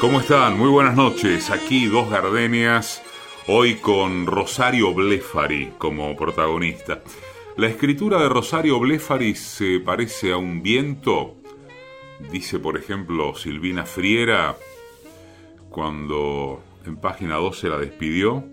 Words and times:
¿Cómo 0.00 0.20
están? 0.20 0.56
Muy 0.56 0.68
buenas 0.68 0.94
noches. 0.94 1.50
Aquí 1.50 1.86
dos 1.86 2.08
gardenias, 2.08 3.02
hoy 3.48 3.74
con 3.74 4.26
Rosario 4.26 4.94
Blefari 4.94 5.72
como 5.76 6.14
protagonista. 6.14 7.02
La 7.56 7.66
escritura 7.66 8.22
de 8.22 8.28
Rosario 8.28 8.78
Blefari 8.78 9.34
se 9.34 9.80
parece 9.80 10.30
a 10.30 10.36
un 10.36 10.62
viento, 10.62 11.34
dice 12.30 12.60
por 12.60 12.76
ejemplo 12.76 13.34
Silvina 13.34 13.86
Friera 13.86 14.56
cuando 15.68 16.62
en 16.86 16.96
página 16.98 17.34
12 17.34 17.68
la 17.68 17.78
despidió. 17.78 18.44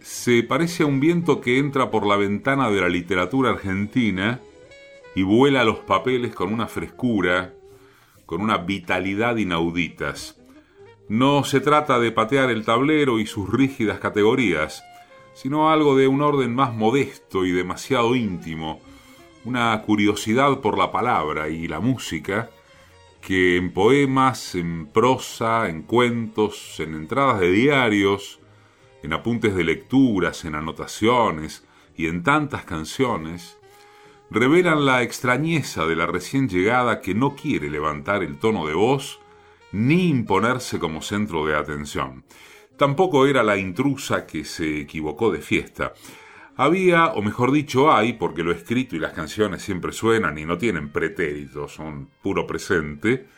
Se 0.00 0.44
parece 0.44 0.84
a 0.84 0.86
un 0.86 1.00
viento 1.00 1.40
que 1.40 1.58
entra 1.58 1.90
por 1.90 2.06
la 2.06 2.16
ventana 2.16 2.70
de 2.70 2.80
la 2.80 2.88
literatura 2.88 3.50
argentina 3.50 4.40
y 5.16 5.24
vuela 5.24 5.64
los 5.64 5.78
papeles 5.78 6.32
con 6.32 6.52
una 6.52 6.68
frescura, 6.68 7.54
con 8.26 8.40
una 8.40 8.58
vitalidad 8.58 9.36
inauditas. 9.36 10.40
No 11.08 11.44
se 11.44 11.60
trata 11.60 11.98
de 11.98 12.12
patear 12.12 12.50
el 12.50 12.64
tablero 12.64 13.18
y 13.18 13.26
sus 13.26 13.50
rígidas 13.50 13.98
categorías, 13.98 14.82
sino 15.34 15.70
algo 15.70 15.96
de 15.96 16.08
un 16.08 16.22
orden 16.22 16.54
más 16.54 16.72
modesto 16.72 17.44
y 17.44 17.50
demasiado 17.50 18.14
íntimo, 18.14 18.80
una 19.44 19.80
curiosidad 19.82 20.60
por 20.60 20.78
la 20.78 20.90
palabra 20.90 21.48
y 21.48 21.68
la 21.68 21.80
música, 21.80 22.50
que 23.20 23.56
en 23.56 23.72
poemas, 23.72 24.54
en 24.54 24.86
prosa, 24.86 25.68
en 25.68 25.82
cuentos, 25.82 26.78
en 26.78 26.94
entradas 26.94 27.40
de 27.40 27.50
diarios, 27.50 28.40
en 29.02 29.12
apuntes 29.12 29.54
de 29.54 29.64
lecturas, 29.64 30.44
en 30.44 30.54
anotaciones 30.54 31.66
y 31.96 32.06
en 32.06 32.22
tantas 32.22 32.64
canciones, 32.64 33.58
revelan 34.34 34.84
la 34.84 35.02
extrañeza 35.02 35.86
de 35.86 35.94
la 35.94 36.06
recién 36.06 36.48
llegada 36.48 37.00
que 37.00 37.14
no 37.14 37.36
quiere 37.36 37.70
levantar 37.70 38.24
el 38.24 38.36
tono 38.38 38.66
de 38.66 38.74
voz 38.74 39.20
ni 39.70 40.08
imponerse 40.08 40.80
como 40.80 41.02
centro 41.02 41.46
de 41.46 41.56
atención. 41.56 42.24
Tampoco 42.76 43.26
era 43.26 43.44
la 43.44 43.56
intrusa 43.56 44.26
que 44.26 44.44
se 44.44 44.80
equivocó 44.80 45.30
de 45.30 45.40
fiesta. 45.40 45.94
Había, 46.56 47.06
o 47.12 47.22
mejor 47.22 47.52
dicho 47.52 47.92
hay, 47.92 48.14
porque 48.14 48.42
lo 48.42 48.50
escrito 48.50 48.96
y 48.96 48.98
las 48.98 49.12
canciones 49.12 49.62
siempre 49.62 49.92
suenan 49.92 50.36
y 50.36 50.44
no 50.44 50.58
tienen 50.58 50.90
pretéritos, 50.90 51.72
son 51.72 52.10
puro 52.20 52.44
presente, 52.44 53.28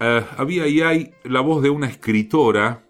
eh, 0.00 0.24
había 0.38 0.66
y 0.66 0.80
hay 0.80 1.14
la 1.24 1.40
voz 1.40 1.62
de 1.62 1.70
una 1.70 1.88
escritora 1.88 2.84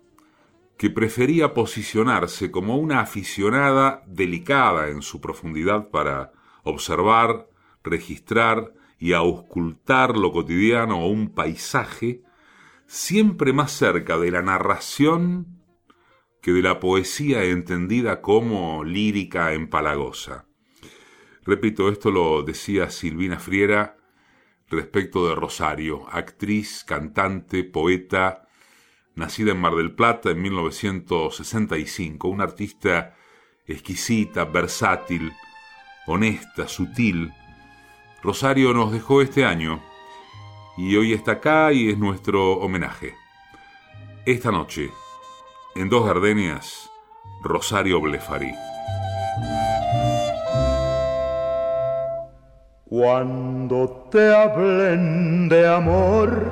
que 0.77 0.91
prefería 0.91 1.55
posicionarse 1.55 2.53
como 2.53 2.77
una 2.77 3.01
aficionada 3.01 4.05
delicada 4.07 4.89
en 4.89 5.03
su 5.03 5.21
profundidad 5.21 5.89
para 5.89 6.38
observar, 6.69 7.49
registrar 7.83 8.73
y 8.99 9.13
auscultar 9.13 10.17
lo 10.17 10.33
cotidiano 10.33 11.01
o 11.01 11.09
un 11.09 11.35
paisaje, 11.35 12.23
siempre 12.87 13.53
más 13.53 13.73
cerca 13.73 14.19
de 14.19 14.31
la 14.31 14.43
narración 14.43 15.59
que 16.41 16.53
de 16.53 16.63
la 16.63 16.81
poesía 16.81 17.45
entendida 17.45 18.21
como 18.21 18.85
lírica 18.85 19.53
empalagosa. 19.53 20.47
Repito, 21.45 21.89
esto 21.89 22.11
lo 22.11 22.43
decía 22.43 22.91
Silvina 22.91 23.39
Friera 23.39 23.97
respecto 24.69 25.27
de 25.27 25.35
Rosario, 25.35 26.07
actriz, 26.11 26.85
cantante, 26.85 27.65
poeta, 27.65 28.49
nacida 29.15 29.53
en 29.53 29.61
Mar 29.61 29.75
del 29.75 29.95
Plata 29.95 30.31
en 30.31 30.43
1965, 30.43 32.29
una 32.29 32.45
artista 32.45 33.17
exquisita, 33.67 34.45
versátil, 34.45 35.33
honesta, 36.09 36.67
sutil, 36.67 37.33
Rosario 38.23 38.73
nos 38.73 38.91
dejó 38.91 39.21
este 39.21 39.45
año 39.45 39.81
y 40.79 40.97
hoy 40.97 41.13
está 41.13 41.33
acá 41.33 41.71
y 41.73 41.91
es 41.91 41.99
nuestro 41.99 42.55
homenaje. 42.55 43.15
Esta 44.25 44.51
noche, 44.51 44.91
en 45.77 45.91
Dos 45.91 46.07
Gardenias, 46.07 46.91
Rosario 47.43 48.01
Blefari. 48.01 48.53
Cuando 52.87 54.09
te 54.11 54.35
hablen 54.35 55.51
de 55.51 55.69
amor 55.69 56.49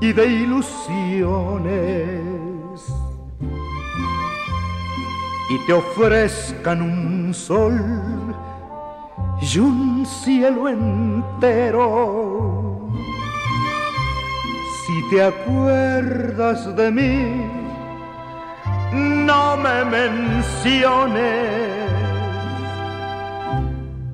y 0.00 0.12
de 0.12 0.26
ilusiones 0.26 2.33
y 5.50 5.58
te 5.66 5.72
ofrezcan 5.72 6.80
un 6.82 7.34
sol 7.34 8.34
y 9.40 9.58
un 9.58 10.06
cielo 10.06 10.68
entero. 10.68 12.10
Si 14.86 15.10
te 15.10 15.22
acuerdas 15.22 16.74
de 16.76 16.90
mí, 16.90 17.50
no 18.92 19.56
me 19.56 19.84
menciones, 19.84 21.50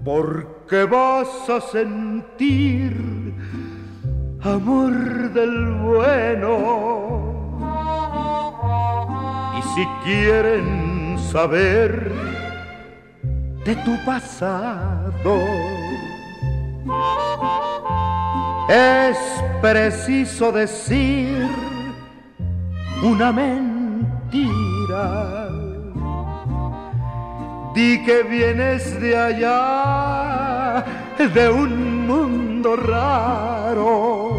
porque 0.05 0.85
vas 0.85 1.49
a 1.49 1.61
sentir 1.61 3.35
amor 4.43 5.33
del 5.33 5.73
bueno. 5.75 7.31
Y 9.59 9.63
si 9.75 9.87
quieren 10.05 10.90
saber 11.31 12.11
de 13.65 13.77
tu 13.77 13.97
pasado. 14.05 15.39
Es 18.69 19.17
preciso 19.61 20.51
decir 20.53 21.49
una 23.03 23.33
mentira. 23.33 24.49
Di 27.75 28.05
que 28.05 28.25
vienes 28.25 29.01
de 29.01 29.17
allá, 29.17 30.85
de 31.17 31.49
un 31.49 32.07
mundo 32.09 32.75
raro, 32.75 34.33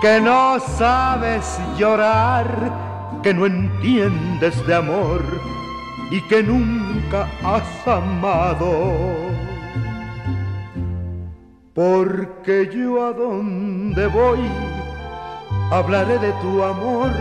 que 0.00 0.18
no 0.22 0.58
sabes 0.58 1.58
llorar 1.76 2.89
que 3.22 3.34
no 3.34 3.46
entiendes 3.46 4.66
de 4.66 4.74
amor 4.74 5.22
y 6.10 6.20
que 6.22 6.42
nunca 6.42 7.28
has 7.44 7.86
amado. 7.86 8.94
Porque 11.74 12.70
yo 12.74 13.06
a 13.06 13.12
donde 13.12 14.06
voy 14.06 14.40
hablaré 15.70 16.18
de 16.18 16.32
tu 16.40 16.62
amor 16.62 17.12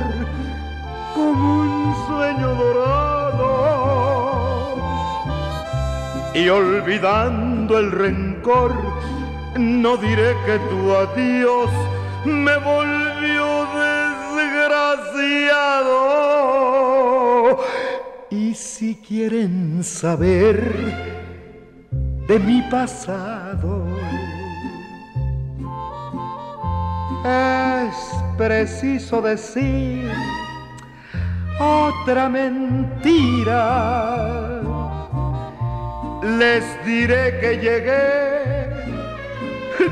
como 1.13 1.61
un 1.61 1.95
sueño 2.07 2.55
dorado. 2.55 3.49
Y 6.33 6.47
olvidando 6.49 7.77
el 7.77 7.91
rencor, 7.91 8.73
no 9.57 9.97
diré 9.97 10.35
que 10.45 10.57
tu 10.69 10.95
adiós 10.95 11.69
me 12.25 12.57
volvió 12.57 13.08
Y 18.31 18.53
si 18.53 18.95
quieren 18.95 19.83
saber 19.83 20.61
de 22.27 22.39
mi 22.39 22.61
pasado, 22.69 23.87
es 27.25 27.95
preciso 28.37 29.19
decir 29.19 30.11
otra 31.59 32.29
mentira. 32.29 33.65
Les 36.37 36.63
diré 36.85 37.39
que 37.39 37.57
llegué 37.57 38.69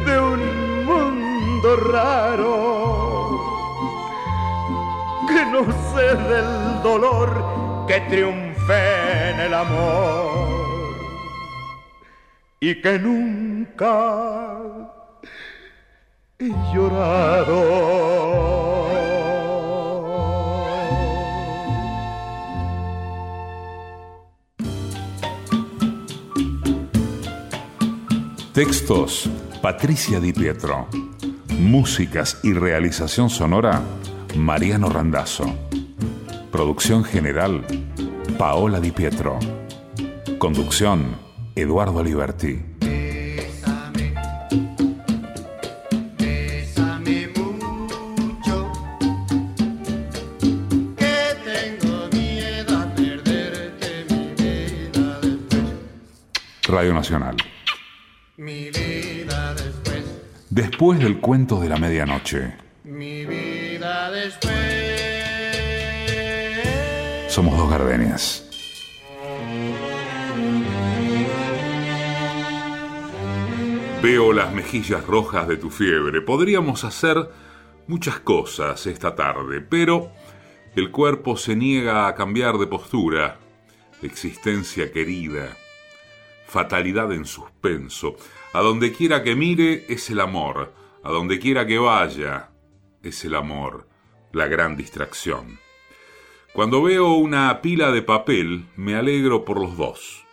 de 0.05 0.19
un 0.19 0.85
mundo 0.85 1.75
raro 1.91 3.27
que 5.27 5.43
no 5.47 5.65
sé 5.91 6.15
del 6.29 6.83
dolor 6.83 7.56
que 7.87 8.01
triunfe 8.01 9.29
en 9.31 9.39
el 9.39 9.53
amor 9.53 10.57
y 12.59 12.81
que 12.81 12.99
nunca 12.99 14.59
he 16.37 16.49
llorado. 16.73 18.07
Textos 28.53 29.29
Patricia 29.61 30.19
Di 30.19 30.33
Pietro. 30.33 30.87
Músicas 31.59 32.39
y 32.43 32.53
realización 32.53 33.29
sonora 33.29 33.81
Mariano 34.35 34.89
Randazzo. 34.89 35.55
Producción 36.51 37.03
general, 37.03 37.65
Paola 38.37 38.79
Di 38.79 38.91
Pietro. 38.91 39.37
Conducción, 40.37 41.17
Eduardo 41.55 42.01
Liberti. 42.03 42.59
Bésame, 42.79 44.13
bésame 46.17 47.27
mucho, 47.35 48.71
que 50.97 51.15
tengo 51.43 52.07
miedo 52.13 52.77
a 52.77 52.95
perderte 52.95 54.05
mi 54.09 54.33
vida 54.41 55.19
después. 55.21 55.63
Radio 56.67 56.93
Nacional. 56.93 57.35
Mi 58.37 58.69
vida 58.71 59.53
después. 59.53 60.03
Después 60.49 60.99
del 60.99 61.19
cuento 61.19 61.59
de 61.59 61.69
la 61.69 61.77
medianoche. 61.77 62.53
Mi 62.83 63.25
vida 63.25 64.09
después. 64.11 64.66
Somos 67.37 67.55
dos 67.55 67.69
gardenias. 67.69 68.43
Veo 74.01 74.33
las 74.33 74.51
mejillas 74.51 75.05
rojas 75.05 75.47
de 75.47 75.57
tu 75.57 75.69
fiebre. 75.69 76.21
Podríamos 76.21 76.83
hacer 76.83 77.29
muchas 77.85 78.19
cosas 78.21 78.87
esta 78.87 79.13
tarde, 79.13 79.61
pero 79.61 80.09
el 80.75 80.89
cuerpo 80.89 81.37
se 81.37 81.55
niega 81.55 82.07
a 82.07 82.15
cambiar 82.15 82.57
de 82.57 82.65
postura. 82.65 83.37
Existencia 84.01 84.91
querida, 84.91 85.55
fatalidad 86.47 87.11
en 87.13 87.25
suspenso. 87.25 88.15
A 88.51 88.61
donde 88.61 88.91
quiera 88.93 89.21
que 89.21 89.35
mire 89.35 89.85
es 89.89 90.09
el 90.09 90.21
amor, 90.21 90.73
a 91.03 91.11
donde 91.11 91.37
quiera 91.37 91.67
que 91.67 91.77
vaya 91.77 92.49
es 93.03 93.23
el 93.25 93.35
amor, 93.35 93.87
la 94.31 94.47
gran 94.47 94.75
distracción. 94.75 95.66
Cuando 96.53 96.81
veo 96.81 97.13
una 97.13 97.61
pila 97.61 97.91
de 97.91 98.01
papel 98.01 98.65
me 98.75 98.95
alegro 98.95 99.45
por 99.45 99.59
los 99.59 99.77
dos. 99.77 100.25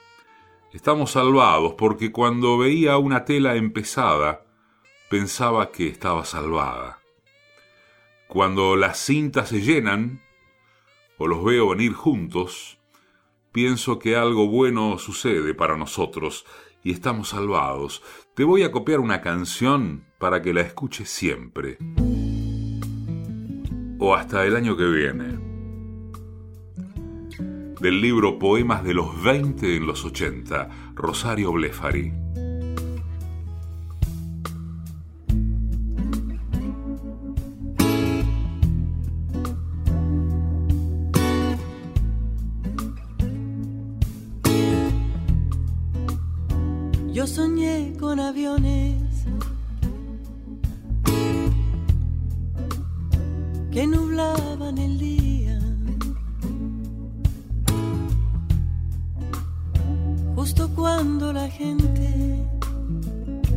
Estamos 0.73 1.11
salvados 1.11 1.75
porque 1.75 2.13
cuando 2.13 2.57
veía 2.57 2.97
una 2.97 3.25
tela 3.25 3.57
empezada 3.57 4.47
pensaba 5.11 5.71
que 5.71 5.89
estaba 5.89 6.25
salvada. 6.25 7.01
Cuando 8.27 8.75
las 8.75 8.99
cintas 8.99 9.51
se 9.51 9.61
llenan 9.61 10.23
o 11.19 11.27
los 11.27 11.45
veo 11.45 11.69
venir 11.69 11.93
juntos, 11.93 12.79
pienso 13.53 13.99
que 13.99 14.17
algo 14.17 14.49
bueno 14.49 14.99
sucede 14.99 15.53
para 15.53 15.77
nosotros 15.77 16.47
y 16.83 16.93
estamos 16.93 17.31
salvados. 17.31 18.03
Te 18.35 18.45
voy 18.45 18.63
a 18.63 18.73
copiar 18.73 19.01
una 19.01 19.21
canción 19.21 20.07
para 20.19 20.41
que 20.41 20.55
la 20.55 20.63
escuches 20.63 21.11
siempre. 21.11 21.77
O 23.99 24.15
hasta 24.15 24.47
el 24.47 24.57
año 24.57 24.77
que 24.77 24.87
viene 24.87 25.54
del 27.85 28.01
libro 28.01 28.39
Poemas 28.39 28.83
de 28.83 28.95
los 28.95 29.23
20 29.23 29.77
en 29.77 29.87
los 29.87 30.07
80, 30.07 30.71
Rosario 30.95 31.53
Blefari. 31.53 32.24
Justo 60.45 60.69
cuando 60.75 61.33
la 61.33 61.49
gente 61.49 62.11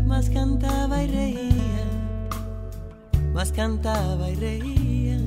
más 0.06 0.30
cantaba 0.30 1.04
y 1.04 1.08
reía, 1.08 1.86
más 3.34 3.52
cantaba 3.52 4.30
y 4.30 4.36
reía. 4.36 5.20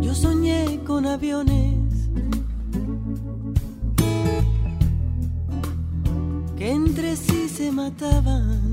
Yo 0.00 0.16
soñé 0.16 0.80
con 0.84 1.06
aviones 1.06 2.08
que 6.56 6.72
entre 6.72 7.14
sí 7.14 7.48
se 7.48 7.70
mataban 7.70 8.69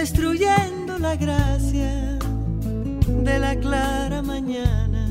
destruyendo 0.00 0.98
la 0.98 1.16
gracia 1.16 2.18
de 3.28 3.38
la 3.38 3.56
clara 3.56 4.20
mañana, 4.20 5.04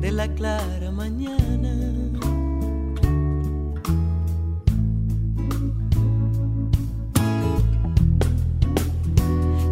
de 0.00 0.12
la 0.12 0.28
clara 0.28 0.90
mañana. 0.92 1.72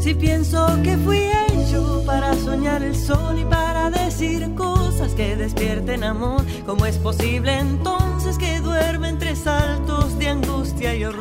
Si 0.01 0.15
pienso 0.15 0.67
que 0.83 0.97
fui 0.97 1.23
hecho 1.47 2.03
para 2.05 2.35
soñar 2.35 2.83
el 2.83 2.97
sol 2.97 3.39
y 3.39 3.45
para 3.45 3.91
decir 3.91 4.53
cosas 4.57 5.15
que 5.15 5.37
despierten 5.37 6.03
amor, 6.03 6.43
¿cómo 6.67 6.87
es 6.87 6.99
posible 6.99 7.57
entonces 7.59 8.37
que 8.37 8.61
duerme 8.61 9.11
entre 9.11 9.37
saltos 9.37 10.19
de 10.19 10.29
angustia 10.29 10.97
y 10.97 11.05
horror? 11.05 11.20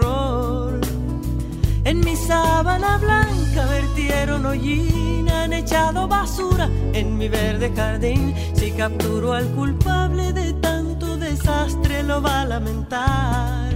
En 1.89 2.01
mi 2.01 2.15
sábana 2.15 2.99
blanca 2.99 3.65
vertieron 3.65 4.45
hollín, 4.45 5.27
han 5.27 5.53
echado 5.53 6.07
basura 6.07 6.69
en 6.93 7.17
mi 7.17 7.27
verde 7.27 7.73
jardín. 7.75 8.35
Si 8.53 8.69
capturo 8.73 9.33
al 9.33 9.47
culpable 9.55 10.31
de 10.31 10.53
tanto 10.53 11.17
desastre, 11.17 12.03
lo 12.03 12.21
va 12.21 12.41
a 12.41 12.45
lamentar. 12.45 13.71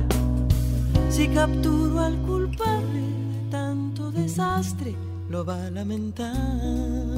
Si 1.10 1.27
capturo 1.30 2.01
al 2.01 2.15
culpable 2.18 3.01
de 3.01 3.50
tanto 3.50 4.12
desastre, 4.12 4.94
lo 5.27 5.44
va 5.44 5.65
a 5.65 5.71
lamentar. 5.71 7.18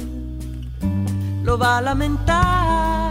Lo 1.43 1.57
va 1.57 1.79
a 1.79 1.81
lamentar. 1.81 3.04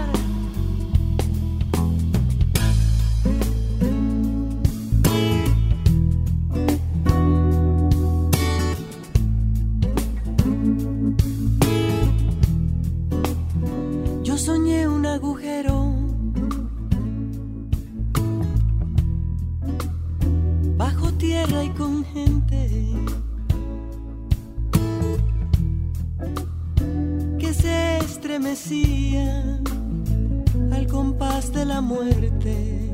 Al 30.70 30.86
compás 30.86 31.52
de 31.52 31.64
la 31.64 31.80
muerte, 31.80 32.88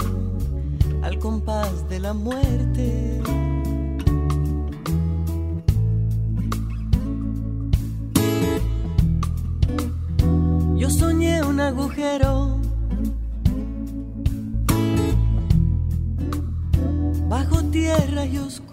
al 1.03 1.19
compás 1.19 1.87
de 1.91 1.99
la 1.99 2.15
muerte. 2.15 3.21
Yo 10.77 10.89
soñé 10.89 11.43
un 11.43 11.61
agujero 11.61 12.57
bajo 17.29 17.63
tierra 17.65 18.25
y 18.25 18.39
oscuro. 18.39 18.70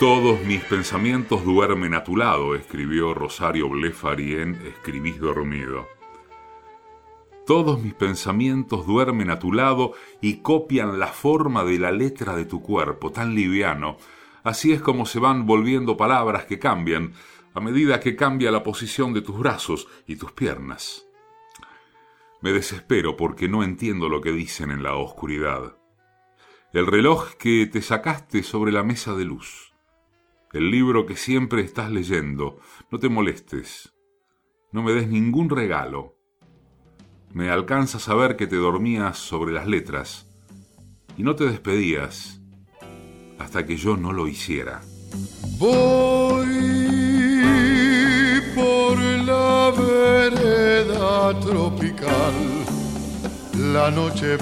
Todos 0.00 0.42
mis 0.44 0.64
pensamientos 0.64 1.44
duermen 1.44 1.92
a 1.92 2.04
tu 2.04 2.16
lado, 2.16 2.54
escribió 2.54 3.12
Rosario 3.12 3.68
Blefari 3.68 4.36
en 4.36 4.54
Escribís 4.54 5.20
dormido. 5.20 5.90
Todos 7.46 7.82
mis 7.82 7.92
pensamientos 7.92 8.86
duermen 8.86 9.28
a 9.28 9.38
tu 9.38 9.52
lado 9.52 9.92
y 10.22 10.38
copian 10.38 10.98
la 10.98 11.08
forma 11.08 11.64
de 11.64 11.78
la 11.78 11.92
letra 11.92 12.34
de 12.34 12.46
tu 12.46 12.62
cuerpo, 12.62 13.12
tan 13.12 13.34
liviano. 13.34 13.98
Así 14.42 14.72
es 14.72 14.80
como 14.80 15.04
se 15.04 15.18
van 15.18 15.44
volviendo 15.44 15.98
palabras 15.98 16.46
que 16.46 16.58
cambian 16.58 17.12
a 17.52 17.60
medida 17.60 18.00
que 18.00 18.16
cambia 18.16 18.50
la 18.50 18.62
posición 18.62 19.12
de 19.12 19.20
tus 19.20 19.38
brazos 19.38 19.86
y 20.06 20.16
tus 20.16 20.32
piernas. 20.32 21.04
Me 22.40 22.52
desespero 22.52 23.18
porque 23.18 23.50
no 23.50 23.62
entiendo 23.62 24.08
lo 24.08 24.22
que 24.22 24.32
dicen 24.32 24.70
en 24.70 24.82
la 24.82 24.94
oscuridad. 24.94 25.76
El 26.72 26.86
reloj 26.86 27.34
que 27.34 27.66
te 27.66 27.82
sacaste 27.82 28.42
sobre 28.42 28.72
la 28.72 28.82
mesa 28.82 29.14
de 29.14 29.26
luz 29.26 29.69
el 30.52 30.70
libro 30.70 31.06
que 31.06 31.16
siempre 31.16 31.62
estás 31.62 31.90
leyendo. 31.90 32.58
No 32.90 32.98
te 32.98 33.08
molestes. 33.08 33.92
No 34.72 34.82
me 34.82 34.92
des 34.92 35.08
ningún 35.08 35.48
regalo. 35.48 36.16
Me 37.32 37.50
alcanza 37.50 37.98
a 37.98 38.00
saber 38.00 38.36
que 38.36 38.46
te 38.46 38.56
dormías 38.56 39.18
sobre 39.18 39.52
las 39.52 39.66
letras 39.66 40.28
y 41.16 41.22
no 41.22 41.36
te 41.36 41.44
despedías 41.44 42.40
hasta 43.38 43.64
que 43.64 43.76
yo 43.76 43.96
no 43.96 44.12
lo 44.12 44.26
hiciera. 44.26 44.80
Voy 45.58 46.48
por 48.54 48.98
la 48.98 49.72
vereda 49.76 51.38
tropical, 51.40 52.34
la 53.72 53.90
noche 53.90 54.36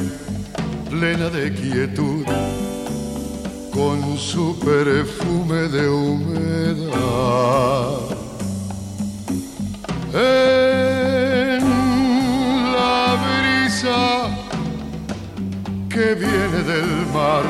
plena 0.90 1.28
de 1.28 1.52
quietud 1.52 2.24
con 3.78 4.18
su 4.18 4.58
perfume 4.58 5.68
de 5.68 5.88
humedad. 5.88 6.98
En 10.12 11.62
la 12.72 13.14
brisa 13.24 14.00
que 15.88 16.14
viene 16.16 16.60
del 16.72 17.06
mar 17.14 17.44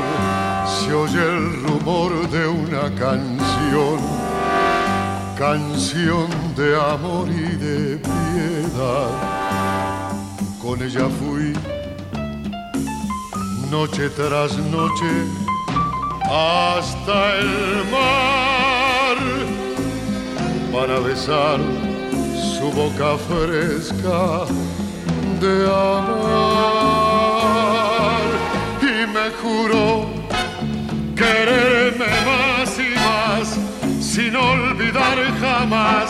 se 0.66 0.92
oye 0.92 1.22
el 1.36 1.62
rumor 1.62 2.10
de 2.28 2.46
una 2.46 2.94
canción, 2.94 3.98
canción 5.38 6.28
de 6.54 6.76
amor 6.76 7.26
y 7.30 7.56
de 7.56 7.96
piedad. 7.96 9.10
Con 10.60 10.82
ella 10.82 11.08
fui 11.08 11.54
noche 13.70 14.10
tras 14.10 14.58
noche 14.58 15.48
hasta 16.30 17.38
el 17.38 17.84
mar 17.90 19.16
para 20.72 21.00
besar 21.00 21.58
su 22.58 22.70
boca 22.70 23.16
fresca 23.16 24.44
de 25.40 25.66
amar 25.66 26.68
y 28.82 29.06
me 29.06 29.30
juró 29.40 30.06
quererme 31.16 32.06
más 32.26 32.78
y 32.78 32.90
más 32.94 33.46
sin 34.00 34.36
olvidar 34.36 35.16
jamás 35.40 36.08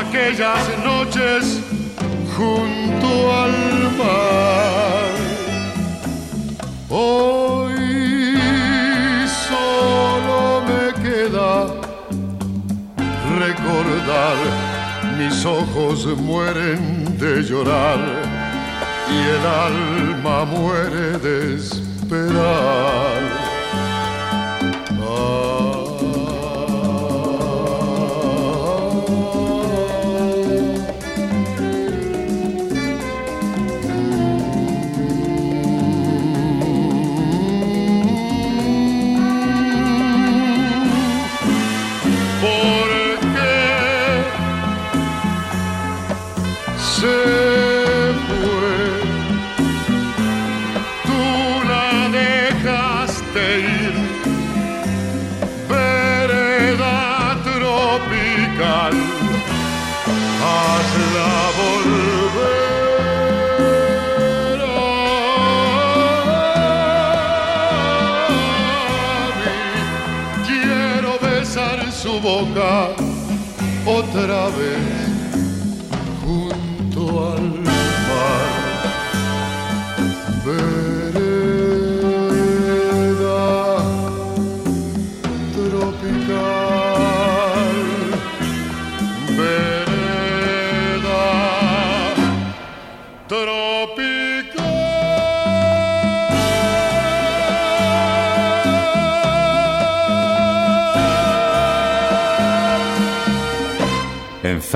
aquellas 0.00 0.62
noches 0.84 1.60
junto 2.36 3.08
al 3.42 3.52
mar. 3.98 5.12
Hoy 6.88 7.61
mis 15.18 15.44
ojos 15.44 16.06
mueren 16.18 17.18
de 17.18 17.42
llorar 17.42 17.98
y 19.10 19.18
el 19.34 19.46
alma 19.46 20.44
muere 20.44 21.18
de 21.18 21.56
esperar. 21.56 23.41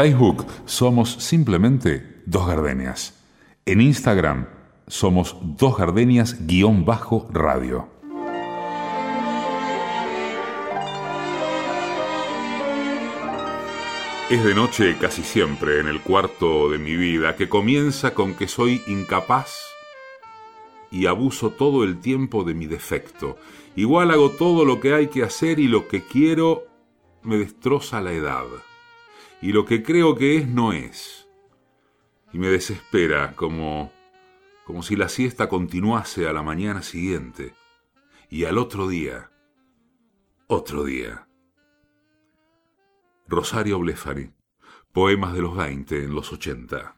Facebook 0.06 0.46
somos 0.66 1.14
simplemente 1.14 2.22
Dos 2.26 2.46
Gardenias. 2.46 3.12
En 3.64 3.80
Instagram 3.80 4.46
somos 4.86 5.36
Dos 5.42 5.78
Gardenias-radio. 5.78 7.88
Es 14.30 14.44
de 14.44 14.54
noche 14.54 14.96
casi 15.00 15.24
siempre 15.24 15.80
en 15.80 15.88
el 15.88 16.00
cuarto 16.00 16.70
de 16.70 16.78
mi 16.78 16.94
vida, 16.94 17.34
que 17.34 17.48
comienza 17.48 18.14
con 18.14 18.36
que 18.36 18.46
soy 18.46 18.82
incapaz 18.86 19.58
y 20.92 21.06
abuso 21.06 21.50
todo 21.50 21.82
el 21.82 21.98
tiempo 21.98 22.44
de 22.44 22.54
mi 22.54 22.66
defecto. 22.66 23.38
Igual 23.74 24.12
hago 24.12 24.30
todo 24.30 24.64
lo 24.64 24.78
que 24.78 24.94
hay 24.94 25.08
que 25.08 25.24
hacer 25.24 25.58
y 25.58 25.66
lo 25.66 25.88
que 25.88 26.04
quiero 26.04 26.62
me 27.24 27.38
destroza 27.38 28.00
la 28.00 28.12
edad. 28.12 28.44
Y 29.42 29.52
lo 29.52 29.64
que 29.64 29.82
creo 29.82 30.14
que 30.14 30.36
es 30.36 30.48
no 30.48 30.72
es. 30.72 31.28
Y 32.32 32.38
me 32.38 32.48
desespera 32.48 33.34
como 33.34 33.92
como 34.66 34.82
si 34.82 34.96
la 34.96 35.08
siesta 35.08 35.48
continuase 35.48 36.26
a 36.26 36.32
la 36.32 36.42
mañana 36.42 36.82
siguiente 36.82 37.54
y 38.28 38.46
al 38.46 38.58
otro 38.58 38.88
día, 38.88 39.30
otro 40.48 40.82
día. 40.82 41.28
Rosario 43.28 43.78
Blefari, 43.78 44.32
poemas 44.90 45.34
de 45.34 45.40
los 45.42 45.56
20 45.56 46.02
en 46.02 46.14
los 46.16 46.32
80. 46.32 46.96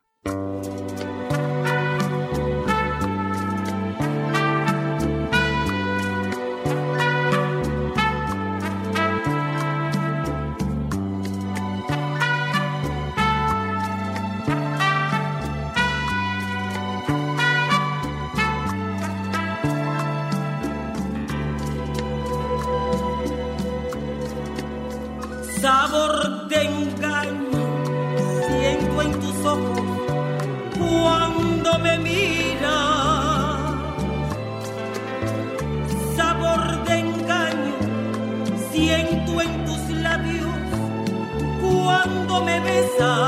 Me 42.98 43.27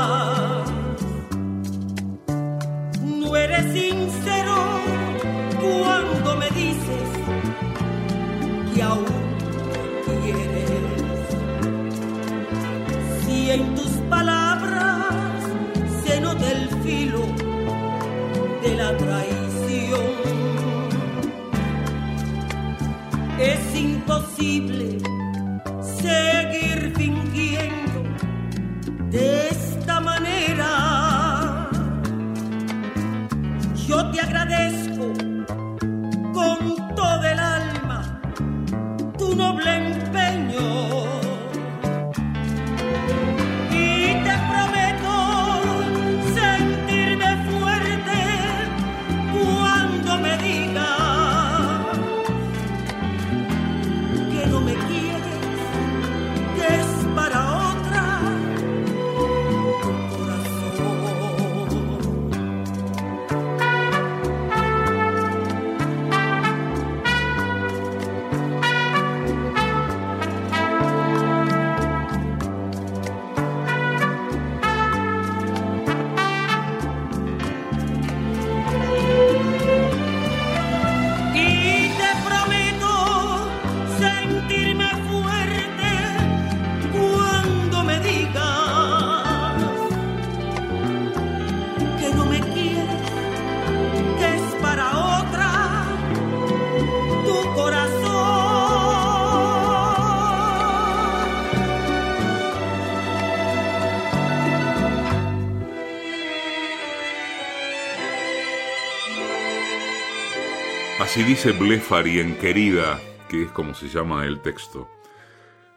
Así 111.11 111.23
dice 111.23 111.51
Blefari 111.51 112.21
en 112.21 112.37
Querida, 112.37 112.97
que 113.27 113.43
es 113.43 113.51
como 113.51 113.73
se 113.73 113.89
llama 113.89 114.25
el 114.25 114.41
texto. 114.41 114.87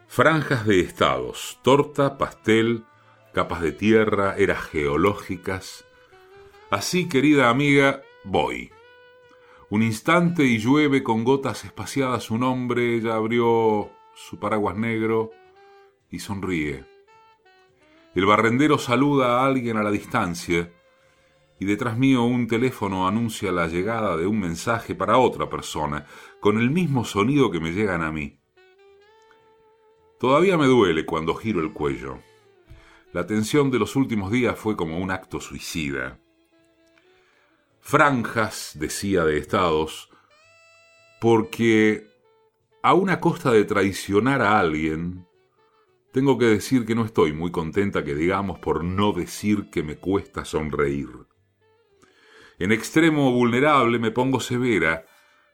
Franjas 0.07 0.65
de 0.65 0.79
estados, 0.79 1.59
torta, 1.61 2.17
pastel, 2.17 2.85
capas 3.33 3.59
de 3.59 3.73
tierra, 3.73 4.37
eras 4.37 4.61
geológicas. 4.61 5.83
Así, 6.69 7.09
querida 7.09 7.49
amiga, 7.49 8.01
voy. 8.23 8.71
Un 9.69 9.83
instante 9.83 10.45
y 10.45 10.57
llueve 10.57 11.03
con 11.03 11.25
gotas 11.25 11.65
espaciadas 11.65 12.31
un 12.31 12.43
hombre, 12.43 12.95
ella 12.95 13.15
abrió 13.15 13.91
su 14.13 14.39
paraguas 14.39 14.77
negro 14.77 15.31
y 16.09 16.19
sonríe. 16.19 16.85
El 18.13 18.25
barrendero 18.25 18.77
saluda 18.77 19.41
a 19.41 19.47
alguien 19.47 19.75
a 19.75 19.83
la 19.83 19.91
distancia 19.91 20.71
y 21.59 21.65
detrás 21.65 21.97
mío 21.97 22.23
un 22.23 22.47
teléfono 22.47 23.07
anuncia 23.07 23.51
la 23.51 23.67
llegada 23.67 24.17
de 24.17 24.27
un 24.27 24.39
mensaje 24.39 24.95
para 24.95 25.17
otra 25.17 25.49
persona, 25.49 26.05
con 26.39 26.59
el 26.59 26.69
mismo 26.69 27.05
sonido 27.05 27.51
que 27.51 27.59
me 27.59 27.71
llegan 27.71 28.03
a 28.03 28.11
mí. 28.11 28.39
Todavía 30.19 30.57
me 30.57 30.65
duele 30.65 31.05
cuando 31.05 31.35
giro 31.35 31.61
el 31.61 31.71
cuello. 31.73 32.19
La 33.13 33.25
tensión 33.25 33.71
de 33.71 33.79
los 33.79 33.95
últimos 33.95 34.31
días 34.31 34.57
fue 34.57 34.75
como 34.75 34.97
un 34.97 35.11
acto 35.11 35.39
suicida. 35.39 36.19
Franjas, 37.79 38.71
decía 38.75 39.23
de 39.23 39.37
estados, 39.37 40.09
porque 41.21 42.07
a 42.81 42.93
una 42.93 43.19
costa 43.19 43.51
de 43.51 43.63
traicionar 43.63 44.41
a 44.41 44.59
alguien, 44.59 45.27
tengo 46.11 46.37
que 46.37 46.45
decir 46.45 46.85
que 46.85 46.95
no 46.95 47.03
estoy 47.03 47.33
muy 47.33 47.51
contenta 47.51 48.03
que 48.03 48.15
digamos 48.15 48.59
por 48.59 48.83
no 48.83 49.11
decir 49.11 49.69
que 49.69 49.83
me 49.83 49.97
cuesta 49.97 50.45
sonreír. 50.45 51.24
En 52.57 52.71
extremo 52.71 53.31
vulnerable 53.31 53.99
me 53.99 54.11
pongo 54.11 54.39
severa, 54.39 55.05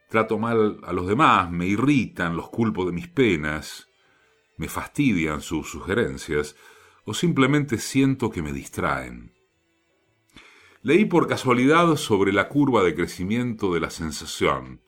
trato 0.10 0.38
mal 0.38 0.80
a 0.84 0.94
los 0.94 1.08
demás, 1.08 1.50
me 1.50 1.66
irritan, 1.66 2.36
los 2.36 2.50
culpo 2.50 2.86
de 2.86 2.92
mis 2.92 3.08
penas, 3.08 3.90
me 4.58 4.68
fastidian 4.68 5.42
sus 5.42 5.70
sugerencias 5.70 6.56
o 7.06 7.14
simplemente 7.14 7.80
siento 7.80 8.30
que 8.30 8.44
me 8.44 8.54
distraen. 8.54 9.34
Leí 10.84 11.06
por 11.06 11.28
casualidad 11.28 11.96
sobre 11.96 12.34
la 12.34 12.48
curva 12.48 12.84
de 12.84 12.94
crecimiento 12.94 13.74
de 13.74 13.80
la 13.80 13.90
sensación. 13.90 14.82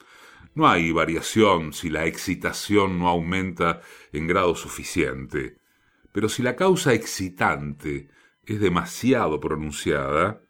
No 0.54 0.68
hay 0.68 0.92
variación 0.92 1.74
si 1.74 1.90
la 1.90 2.06
excitación 2.06 3.00
no 3.00 3.08
aumenta 3.10 3.82
en 4.12 4.28
grado 4.28 4.56
suficiente, 4.56 5.58
pero 6.12 6.30
si 6.30 6.44
la 6.44 6.56
causa 6.56 6.94
excitante 6.94 8.10
es 8.46 8.60
demasiado 8.60 9.40
pronunciada, 9.40 10.43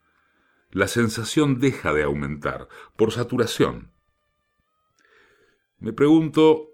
la 0.73 0.87
sensación 0.87 1.59
deja 1.59 1.93
de 1.93 2.03
aumentar 2.03 2.67
por 2.95 3.11
saturación. 3.11 3.91
Me 5.77 5.93
pregunto 5.93 6.71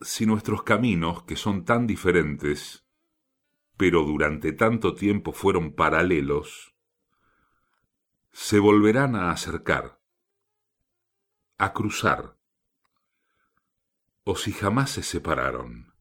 si 0.00 0.26
nuestros 0.26 0.64
caminos, 0.64 1.22
que 1.22 1.36
son 1.36 1.64
tan 1.64 1.86
diferentes, 1.86 2.84
pero 3.76 4.02
durante 4.02 4.52
tanto 4.52 4.94
tiempo 4.94 5.32
fueron 5.32 5.72
paralelos, 5.72 6.74
se 8.32 8.58
volverán 8.58 9.14
a 9.14 9.30
acercar, 9.30 10.00
a 11.58 11.72
cruzar, 11.72 12.36
o 14.24 14.34
si 14.34 14.52
jamás 14.52 14.90
se 14.90 15.04
separaron. 15.04 15.92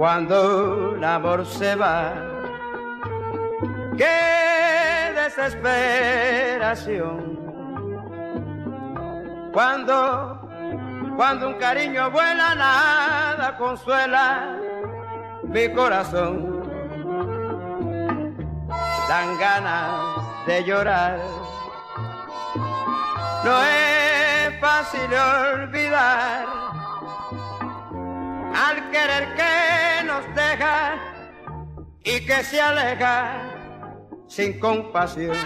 Cuando 0.00 0.96
el 0.96 1.04
amor 1.04 1.44
se 1.44 1.76
va. 1.76 2.14
¡Qué 3.98 5.12
desesperación! 5.14 7.38
Cuando, 9.52 10.40
cuando 11.18 11.48
un 11.48 11.54
cariño 11.56 12.10
vuela, 12.10 12.54
nada 12.54 13.58
consuela 13.58 14.56
mi 15.42 15.70
corazón. 15.74 16.62
Dan 19.06 19.38
ganas 19.38 20.46
de 20.46 20.64
llorar. 20.64 21.20
No 23.44 23.62
es 23.64 24.58
fácil 24.62 25.12
olvidar 25.12 26.69
al 28.68 28.90
querer 28.90 29.34
que 29.34 30.04
nos 30.04 30.24
deja 30.34 30.94
y 32.04 32.26
que 32.26 32.44
se 32.44 32.60
aleja 32.60 33.42
sin 34.28 34.58
compasión. 34.60 35.36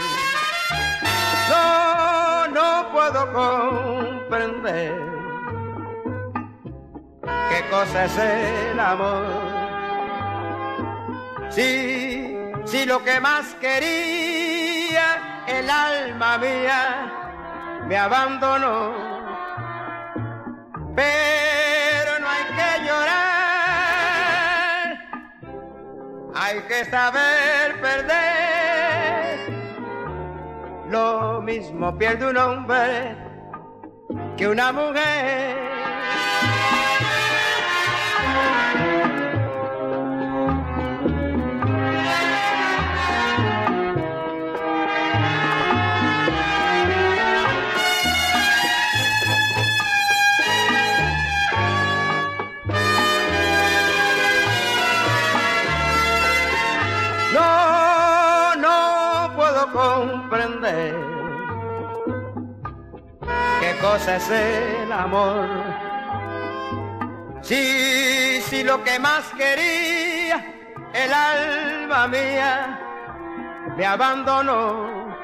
No, 1.51 2.49
no 2.49 2.93
puedo 2.93 3.33
comprender 3.33 4.95
qué 7.51 7.61
cosa 7.71 8.05
es 8.05 8.19
el 8.19 8.81
amor. 8.81 9.55
Si 11.51 12.85
lo 12.87 13.03
que 13.05 13.21
más 13.21 13.55
quería 13.61 15.45
el 15.47 15.71
alma 15.71 16.39
mía 16.39 17.13
me 17.87 17.97
abandonó. 17.97 18.93
Pero 20.97 21.74
hay 26.35 26.61
que 26.63 26.85
saber 26.87 27.81
perder. 27.81 29.39
Lo 30.91 31.41
mismo 31.41 31.97
pierde 31.97 32.29
un 32.29 32.37
hombre 32.37 33.17
que 34.37 34.49
una 34.49 34.73
mujer. 34.73 35.94
Cosa 63.85 64.17
es 64.17 64.31
el 64.31 64.91
amor. 64.91 65.47
Si, 67.43 68.41
si 68.49 68.63
lo 68.65 68.83
que 68.83 68.99
más 68.99 69.25
quería 69.37 70.37
el 70.95 71.13
alma 71.13 72.09
mía 72.09 72.81
me 73.77 73.85
abandonó, 73.85 75.15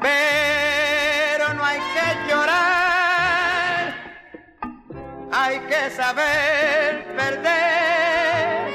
pero 0.00 1.54
no 1.54 1.62
hay 1.62 1.80
que 1.94 2.06
llorar, 2.30 3.94
hay 5.30 5.58
que 5.70 5.90
saber 5.90 7.14
perder. 7.18 8.70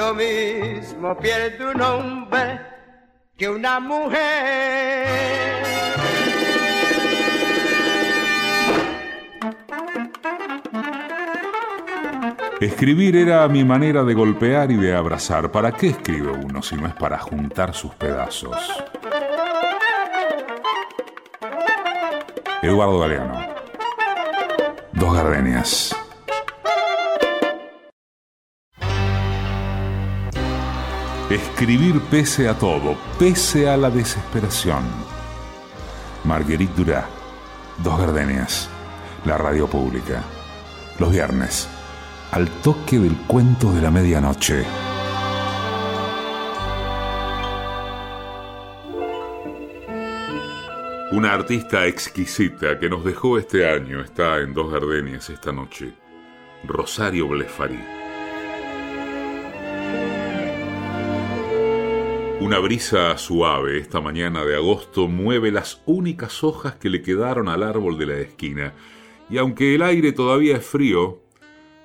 Lo 0.00 0.14
mismo 0.14 1.14
pierde 1.18 1.62
un 1.72 1.82
hombre 1.82 2.60
que 3.36 3.50
una 3.50 3.80
mujer. 3.80 5.59
Escribir 12.60 13.16
era 13.16 13.48
mi 13.48 13.64
manera 13.64 14.04
de 14.04 14.12
golpear 14.12 14.70
y 14.70 14.76
de 14.76 14.94
abrazar. 14.94 15.50
¿Para 15.50 15.72
qué 15.72 15.88
escribe 15.88 16.30
uno 16.30 16.60
si 16.60 16.76
no 16.76 16.86
es 16.86 16.92
para 16.92 17.18
juntar 17.18 17.72
sus 17.72 17.94
pedazos? 17.94 18.54
Eduardo 22.60 22.98
Galeano. 22.98 23.40
Dos 24.92 25.14
gardenias. 25.14 25.96
Escribir 31.30 31.98
pese 32.10 32.46
a 32.46 32.58
todo, 32.58 32.94
pese 33.18 33.70
a 33.70 33.78
la 33.78 33.88
desesperación. 33.88 34.84
Marguerite 36.24 36.74
Durá. 36.76 37.06
Dos 37.78 37.98
gardenias. 37.98 38.68
La 39.24 39.38
radio 39.38 39.66
pública. 39.66 40.22
Los 40.98 41.10
viernes 41.10 41.66
al 42.32 42.48
toque 42.62 42.98
del 42.98 43.16
cuento 43.26 43.72
de 43.72 43.82
la 43.82 43.90
medianoche. 43.90 44.64
Una 51.10 51.32
artista 51.32 51.86
exquisita 51.86 52.78
que 52.78 52.88
nos 52.88 53.04
dejó 53.04 53.36
este 53.36 53.68
año 53.68 54.00
está 54.00 54.38
en 54.38 54.54
Dos 54.54 54.72
Gardenias 54.72 55.28
esta 55.28 55.50
noche, 55.50 55.92
Rosario 56.62 57.26
Blefari. 57.26 57.80
Una 62.40 62.60
brisa 62.60 63.18
suave 63.18 63.78
esta 63.78 64.00
mañana 64.00 64.44
de 64.44 64.54
agosto 64.54 65.08
mueve 65.08 65.50
las 65.50 65.82
únicas 65.84 66.44
hojas 66.44 66.76
que 66.76 66.88
le 66.88 67.02
quedaron 67.02 67.48
al 67.48 67.64
árbol 67.64 67.98
de 67.98 68.06
la 68.06 68.14
esquina, 68.18 68.72
y 69.28 69.38
aunque 69.38 69.74
el 69.74 69.82
aire 69.82 70.12
todavía 70.12 70.58
es 70.58 70.64
frío, 70.64 71.20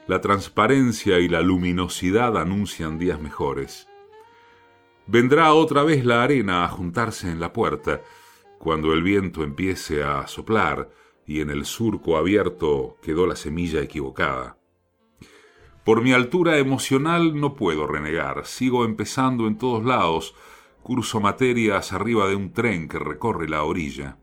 la 0.07 0.21
transparencia 0.21 1.19
y 1.19 1.27
la 1.27 1.41
luminosidad 1.41 2.37
anuncian 2.37 2.99
días 2.99 3.19
mejores. 3.19 3.87
Vendrá 5.07 5.53
otra 5.53 5.83
vez 5.83 6.05
la 6.05 6.23
arena 6.23 6.63
a 6.63 6.67
juntarse 6.67 7.29
en 7.29 7.39
la 7.39 7.53
puerta, 7.53 8.01
cuando 8.59 8.93
el 8.93 9.03
viento 9.03 9.43
empiece 9.43 10.03
a 10.03 10.27
soplar 10.27 10.89
y 11.25 11.41
en 11.41 11.49
el 11.49 11.65
surco 11.65 12.17
abierto 12.17 12.97
quedó 13.01 13.27
la 13.27 13.35
semilla 13.35 13.81
equivocada. 13.81 14.57
Por 15.83 16.01
mi 16.01 16.13
altura 16.13 16.57
emocional 16.57 17.39
no 17.39 17.55
puedo 17.55 17.85
renegar, 17.85 18.45
sigo 18.45 18.85
empezando 18.85 19.47
en 19.47 19.57
todos 19.57 19.85
lados, 19.85 20.35
curso 20.81 21.19
materias 21.19 21.93
arriba 21.93 22.27
de 22.27 22.35
un 22.35 22.53
tren 22.53 22.87
que 22.87 22.99
recorre 22.99 23.47
la 23.47 23.63
orilla. 23.63 24.17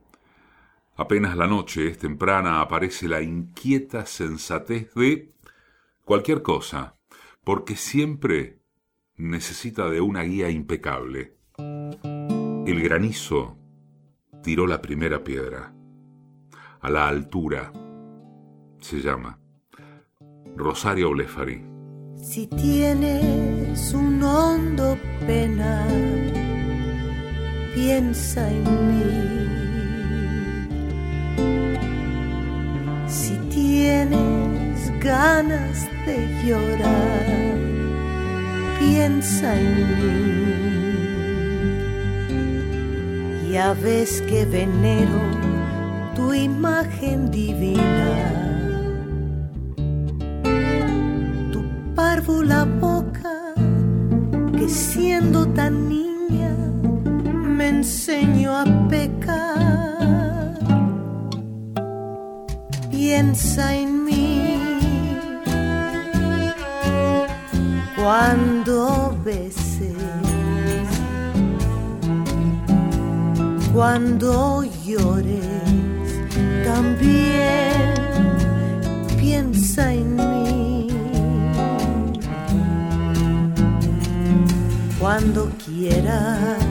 Apenas 0.97 1.37
la 1.37 1.47
noche 1.47 1.89
es 1.89 1.99
temprana 1.99 2.61
aparece 2.61 3.09
la 3.09 3.23
inquieta 3.23 4.07
sensatez 4.07 4.93
de 4.95 5.33
cualquier 6.05 6.43
cosa, 6.43 6.97
porque 7.45 7.77
siempre 7.77 8.61
necesita 9.17 9.89
de 9.89 10.01
una 10.01 10.23
guía 10.23 10.51
impecable. 10.51 11.37
El 11.59 12.83
granizo 12.83 13.57
tiró 14.43 14.67
la 14.67 14.81
primera 14.81 15.23
piedra. 15.23 15.75
A 16.81 16.91
la 16.91 17.09
altura 17.09 17.73
se 18.81 19.01
llama 19.01 19.39
Rosario 20.57 21.11
Blefari. 21.11 21.65
Si 22.17 22.47
tienes 22.47 23.93
un 23.95 24.23
hondo 24.23 24.97
pena, 25.27 25.87
piensa 27.75 28.49
en 28.51 28.65
mí. 28.89 29.03
Si 33.09 33.37
tienes 33.49 34.32
ganas 35.03 35.89
de 36.07 36.17
llorar, 36.45 37.27
piensa 38.79 39.55
en 39.59 39.75
mí. 39.99 40.13
Ya 43.53 43.75
ves 43.75 44.23
que 44.23 44.45
venero 44.47 45.21
tu 46.15 46.33
imagen 46.33 47.31
divina 47.31 48.33
la 52.41 52.65
boca 52.65 53.55
que 54.57 54.69
siendo 54.69 55.47
tan 55.49 55.89
niña 55.89 56.55
me 57.57 57.69
enseñó 57.69 58.57
a 58.57 58.65
pecar. 58.89 60.59
Piensa 62.91 63.75
en 63.75 64.05
mí 64.05 64.22
cuando 68.03 69.17
beses, 69.25 69.95
cuando 73.73 74.65
llores, 74.85 75.47
también 76.65 77.95
piensa 79.21 79.93
en 79.95 80.17
mí. 80.17 80.33
cuando 85.03 85.51
quieras 85.65 86.62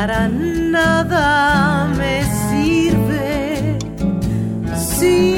para 0.00 0.28
nada 0.28 1.86
me 1.98 2.24
sirve. 2.48 3.78
Sí. 4.98 5.29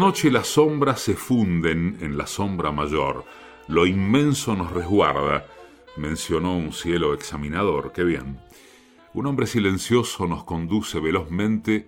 Noche 0.00 0.30
las 0.30 0.46
sombras 0.48 0.98
se 0.98 1.14
funden 1.14 1.98
en 2.00 2.16
la 2.16 2.26
sombra 2.26 2.72
mayor, 2.72 3.26
lo 3.68 3.86
inmenso 3.86 4.56
nos 4.56 4.72
resguarda, 4.72 5.46
mencionó 5.98 6.56
un 6.56 6.72
cielo 6.72 7.12
examinador, 7.12 7.92
qué 7.92 8.02
bien. 8.02 8.40
Un 9.12 9.26
hombre 9.26 9.46
silencioso 9.46 10.26
nos 10.26 10.44
conduce 10.44 11.00
velozmente 11.00 11.86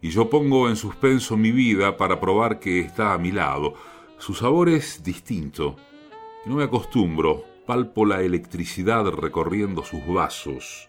y 0.00 0.10
yo 0.10 0.30
pongo 0.30 0.68
en 0.68 0.76
suspenso 0.76 1.36
mi 1.36 1.50
vida 1.50 1.96
para 1.96 2.20
probar 2.20 2.60
que 2.60 2.78
está 2.78 3.12
a 3.12 3.18
mi 3.18 3.32
lado. 3.32 3.74
Su 4.18 4.34
sabor 4.34 4.68
es 4.68 5.02
distinto. 5.02 5.74
No 6.46 6.54
me 6.54 6.64
acostumbro, 6.64 7.44
palpo 7.66 8.06
la 8.06 8.22
electricidad 8.22 9.04
recorriendo 9.06 9.82
sus 9.82 10.06
vasos. 10.06 10.88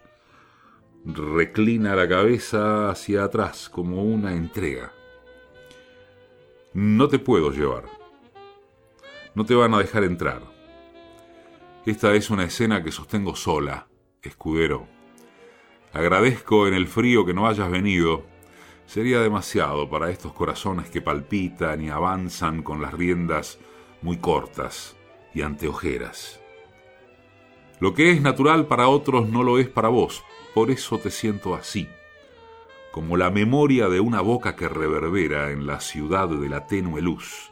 Reclina 1.04 1.96
la 1.96 2.08
cabeza 2.08 2.90
hacia 2.90 3.24
atrás 3.24 3.68
como 3.68 4.04
una 4.04 4.34
entrega. 4.34 4.92
No 6.74 7.06
te 7.06 7.20
puedo 7.20 7.52
llevar. 7.52 7.84
No 9.36 9.44
te 9.44 9.54
van 9.54 9.74
a 9.74 9.78
dejar 9.78 10.02
entrar. 10.02 10.42
Esta 11.86 12.12
es 12.14 12.30
una 12.30 12.42
escena 12.42 12.82
que 12.82 12.90
sostengo 12.90 13.36
sola, 13.36 13.86
escudero. 14.20 14.88
Agradezco 15.92 16.66
en 16.66 16.74
el 16.74 16.88
frío 16.88 17.24
que 17.24 17.32
no 17.32 17.46
hayas 17.46 17.70
venido. 17.70 18.24
Sería 18.86 19.20
demasiado 19.20 19.88
para 19.88 20.10
estos 20.10 20.32
corazones 20.32 20.90
que 20.90 21.00
palpitan 21.00 21.80
y 21.80 21.90
avanzan 21.90 22.64
con 22.64 22.82
las 22.82 22.92
riendas 22.92 23.60
muy 24.02 24.16
cortas 24.16 24.96
y 25.32 25.42
anteojeras. 25.42 26.40
Lo 27.78 27.94
que 27.94 28.10
es 28.10 28.20
natural 28.20 28.66
para 28.66 28.88
otros 28.88 29.28
no 29.28 29.44
lo 29.44 29.60
es 29.60 29.68
para 29.68 29.90
vos, 29.90 30.24
por 30.54 30.72
eso 30.72 30.98
te 30.98 31.12
siento 31.12 31.54
así, 31.54 31.88
como 32.94 33.16
la 33.16 33.28
memoria 33.28 33.88
de 33.88 33.98
una 33.98 34.20
boca 34.20 34.54
que 34.54 34.68
reverbera 34.68 35.50
en 35.50 35.66
la 35.66 35.80
ciudad 35.80 36.28
de 36.28 36.48
la 36.48 36.68
tenue 36.68 37.02
luz, 37.02 37.50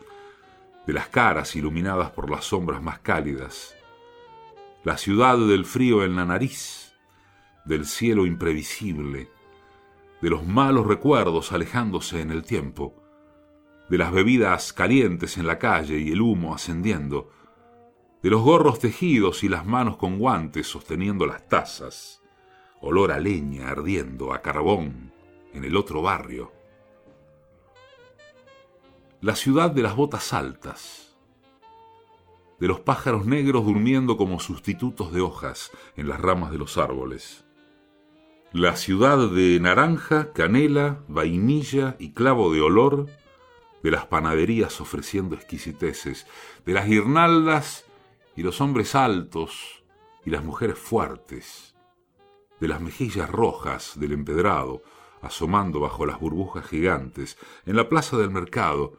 de 0.86 0.92
las 0.92 1.08
caras 1.08 1.56
iluminadas 1.56 2.12
por 2.12 2.30
las 2.30 2.44
sombras 2.44 2.80
más 2.80 3.00
cálidas, 3.00 3.74
la 4.84 4.96
ciudad 4.96 5.36
del 5.36 5.64
frío 5.64 6.04
en 6.04 6.14
la 6.14 6.24
nariz, 6.24 6.92
del 7.64 7.86
cielo 7.86 8.24
imprevisible, 8.24 9.30
de 10.20 10.30
los 10.30 10.46
malos 10.46 10.86
recuerdos 10.86 11.50
alejándose 11.50 12.20
en 12.20 12.30
el 12.30 12.44
tiempo, 12.44 12.94
de 13.90 13.98
las 13.98 14.12
bebidas 14.12 14.72
calientes 14.72 15.38
en 15.38 15.48
la 15.48 15.58
calle 15.58 15.98
y 15.98 16.12
el 16.12 16.20
humo 16.20 16.54
ascendiendo, 16.54 17.32
de 18.22 18.30
los 18.30 18.42
gorros 18.42 18.78
tejidos 18.78 19.42
y 19.42 19.48
las 19.48 19.66
manos 19.66 19.96
con 19.96 20.20
guantes 20.20 20.68
sosteniendo 20.68 21.26
las 21.26 21.48
tazas, 21.48 22.22
olor 22.80 23.10
a 23.10 23.18
leña 23.18 23.70
ardiendo, 23.70 24.32
a 24.32 24.40
carbón, 24.40 25.10
en 25.52 25.64
el 25.64 25.76
otro 25.76 26.02
barrio. 26.02 26.52
La 29.20 29.36
ciudad 29.36 29.70
de 29.70 29.82
las 29.82 29.94
botas 29.94 30.32
altas, 30.32 31.16
de 32.58 32.68
los 32.68 32.80
pájaros 32.80 33.26
negros 33.26 33.64
durmiendo 33.64 34.16
como 34.16 34.40
sustitutos 34.40 35.12
de 35.12 35.20
hojas 35.20 35.70
en 35.96 36.08
las 36.08 36.20
ramas 36.20 36.50
de 36.50 36.58
los 36.58 36.78
árboles 36.78 37.44
la 38.52 38.76
ciudad 38.76 39.30
de 39.30 39.58
naranja, 39.60 40.32
canela, 40.34 41.02
vainilla 41.08 41.96
y 41.98 42.12
clavo 42.12 42.52
de 42.52 42.60
olor 42.60 43.06
de 43.82 43.90
las 43.90 44.06
panaderías 44.06 44.78
ofreciendo 44.80 45.34
exquisiteces, 45.34 46.26
de 46.66 46.74
las 46.74 46.86
guirnaldas 46.86 47.86
y 48.36 48.42
los 48.42 48.60
hombres 48.60 48.94
altos 48.94 49.84
y 50.26 50.30
las 50.30 50.44
mujeres 50.44 50.78
fuertes, 50.78 51.74
de 52.60 52.68
las 52.68 52.82
mejillas 52.82 53.30
rojas 53.30 53.98
del 53.98 54.12
empedrado, 54.12 54.82
asomando 55.22 55.80
bajo 55.80 56.04
las 56.04 56.20
burbujas 56.20 56.66
gigantes, 56.66 57.38
en 57.64 57.76
la 57.76 57.88
plaza 57.88 58.18
del 58.18 58.30
mercado, 58.30 58.98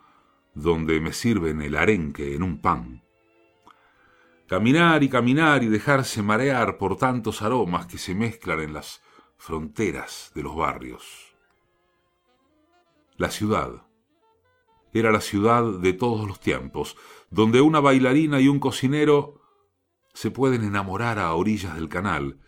donde 0.56 1.00
me 1.00 1.14
sirven 1.14 1.62
el 1.62 1.76
arenque 1.76 2.34
en 2.34 2.44
un 2.44 2.60
pan. 2.60 3.04
Caminar 4.48 5.04
y 5.04 5.10
caminar 5.10 5.64
y 5.64 5.68
dejarse 5.68 6.24
marear 6.24 6.78
por 6.78 6.98
tantos 6.98 7.42
aromas 7.42 7.88
que 7.88 7.98
se 7.98 8.16
mezclan 8.16 8.62
en 8.62 8.74
las 8.74 9.02
fronteras 9.38 10.32
de 10.34 10.44
los 10.44 10.56
barrios. 10.56 11.36
La 13.18 13.30
ciudad 13.30 13.84
era 14.94 15.12
la 15.12 15.22
ciudad 15.22 15.80
de 15.80 15.94
todos 15.94 16.28
los 16.28 16.40
tiempos, 16.40 16.96
donde 17.30 17.62
una 17.62 17.80
bailarina 17.80 18.40
y 18.40 18.48
un 18.48 18.60
cocinero 18.60 19.42
se 20.14 20.30
pueden 20.30 20.64
enamorar 20.64 21.18
a 21.20 21.34
orillas 21.34 21.76
del 21.76 21.90
canal, 21.90 22.40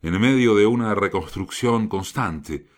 en 0.00 0.20
medio 0.20 0.54
de 0.54 0.66
una 0.66 0.94
reconstrucción 0.94 1.88
constante, 1.88 2.68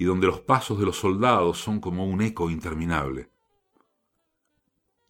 y 0.00 0.04
donde 0.06 0.26
los 0.26 0.40
pasos 0.40 0.78
de 0.78 0.86
los 0.86 0.96
soldados 0.96 1.58
son 1.58 1.78
como 1.78 2.06
un 2.06 2.22
eco 2.22 2.48
interminable. 2.48 3.30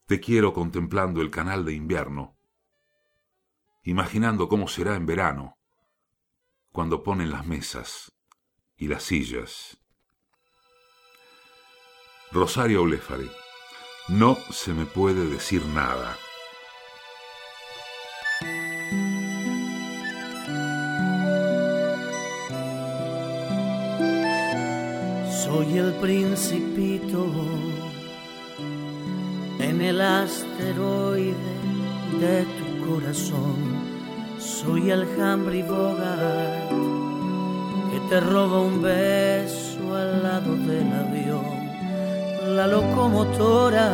Te 0.06 0.18
quiero 0.18 0.52
contemplando 0.52 1.20
el 1.20 1.30
canal 1.30 1.64
de 1.64 1.74
invierno, 1.74 2.36
imaginando 3.84 4.48
cómo 4.48 4.66
será 4.66 4.96
en 4.96 5.06
verano, 5.06 5.56
cuando 6.72 7.04
ponen 7.04 7.30
las 7.30 7.46
mesas 7.46 8.10
y 8.76 8.88
las 8.88 9.04
sillas. 9.04 9.78
Rosario 12.32 12.82
Olefari, 12.82 13.30
no 14.08 14.34
se 14.50 14.72
me 14.72 14.86
puede 14.86 15.24
decir 15.28 15.64
nada. 15.66 16.18
Soy 25.52 25.78
el 25.78 25.92
principito 25.94 27.26
en 29.58 29.80
el 29.80 30.00
asteroide 30.00 31.34
de 32.20 32.44
tu 32.56 32.86
corazón. 32.88 33.56
Soy 34.38 34.92
el 34.92 35.02
Humphrey 35.02 35.62
Bogart 35.62 36.70
que 37.90 37.98
te 38.08 38.20
roba 38.20 38.60
un 38.60 38.80
beso 38.80 39.96
al 39.96 40.22
lado 40.22 40.54
del 40.54 40.92
avión. 40.92 41.44
La 42.54 42.68
locomotora 42.68 43.90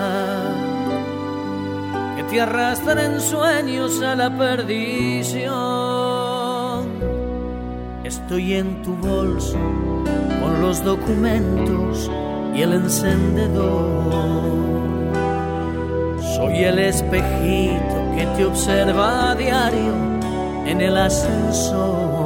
que 2.16 2.22
te 2.24 2.38
arrastra 2.38 3.06
en 3.06 3.18
sueños 3.18 4.02
a 4.02 4.14
la 4.14 4.28
perdición. 4.36 5.46
Estoy 8.04 8.52
en 8.52 8.82
tu 8.82 8.94
bolso 8.96 9.85
los 10.60 10.82
documentos 10.84 12.10
y 12.54 12.62
el 12.62 12.72
encendedor. 12.72 14.26
Soy 16.36 16.64
el 16.64 16.78
espejito 16.78 17.94
que 18.14 18.26
te 18.36 18.44
observa 18.44 19.30
a 19.30 19.34
diario 19.34 19.92
en 20.66 20.80
el 20.80 20.96
ascensor. 20.96 22.16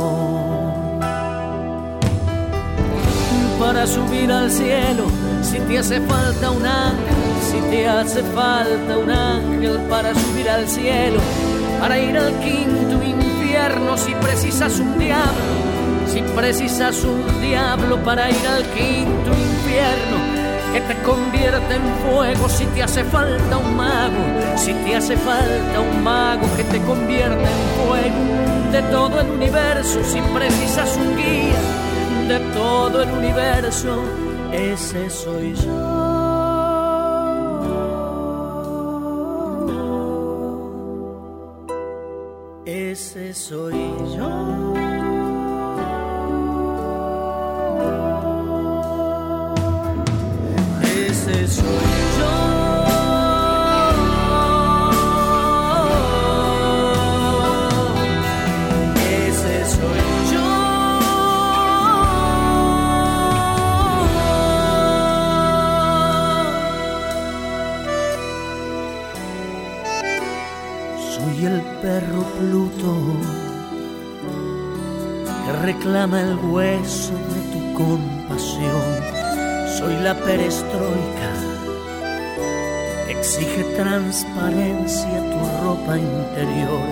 Para 3.58 3.86
subir 3.86 4.32
al 4.32 4.50
cielo, 4.50 5.04
si 5.42 5.58
te 5.60 5.78
hace 5.78 6.00
falta 6.00 6.50
un 6.50 6.64
ángel, 6.64 7.14
si 7.42 7.60
te 7.70 7.86
hace 7.86 8.22
falta 8.22 8.98
un 8.98 9.10
ángel 9.10 9.78
para 9.88 10.14
subir 10.14 10.48
al 10.48 10.66
cielo, 10.66 11.20
para 11.78 11.98
ir 11.98 12.16
al 12.16 12.32
quinto 12.40 13.02
infierno, 13.04 13.96
si 13.98 14.14
precisas 14.14 14.80
un 14.80 14.98
diablo, 14.98 15.69
si 16.12 16.22
precisas 16.22 17.04
un 17.04 17.40
diablo 17.40 17.96
para 18.02 18.30
ir 18.30 18.46
al 18.48 18.64
quinto 18.64 19.30
infierno 19.30 20.16
que 20.72 20.80
te 20.80 21.02
convierte 21.02 21.74
en 21.74 21.82
fuego 22.04 22.48
si 22.48 22.64
te 22.66 22.82
hace 22.82 23.04
falta 23.04 23.56
un 23.56 23.76
mago, 23.76 24.24
si 24.56 24.72
te 24.74 24.96
hace 24.96 25.16
falta 25.16 25.80
un 25.80 26.02
mago 26.02 26.46
que 26.56 26.64
te 26.64 26.80
convierte 26.80 27.44
en 27.44 27.62
fuego 27.78 28.72
de 28.72 28.82
todo 28.90 29.20
el 29.20 29.30
universo, 29.30 30.02
si 30.04 30.20
precisas 30.20 30.96
un 30.96 31.16
guía 31.16 31.60
de 32.28 32.38
todo 32.54 33.02
el 33.02 33.10
universo, 33.10 34.02
ese 34.52 35.10
soy 35.10 35.54
yo. 35.54 36.10
Ese 42.64 43.34
soy 43.34 43.74
yo. 44.16 44.59
Transparencia 84.10 85.22
tu 85.30 85.38
ropa 85.62 85.94
interior. 85.96 86.82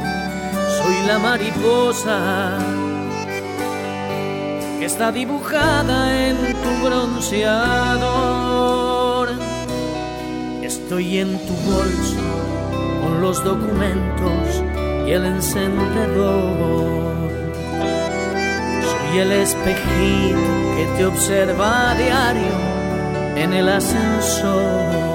Soy 0.79 0.97
la 1.09 1.19
mariposa 1.19 2.59
que 4.79 4.85
está 4.85 5.11
dibujada 5.11 6.29
en 6.29 6.37
tu 6.37 6.87
bronceador. 6.87 9.31
Estoy 10.62 11.19
en 11.19 11.37
tu 11.45 11.55
bolso 11.73 12.23
con 13.03 13.21
los 13.21 13.43
documentos 13.43 14.62
y 15.09 15.11
el 15.11 15.25
encendedor. 15.25 17.33
Soy 18.91 19.19
el 19.19 19.33
espejito 19.33 20.39
que 20.77 20.87
te 20.97 21.05
observa 21.05 21.91
a 21.91 21.95
diario 21.97 22.55
en 23.35 23.55
el 23.55 23.69
ascensor. 23.69 25.07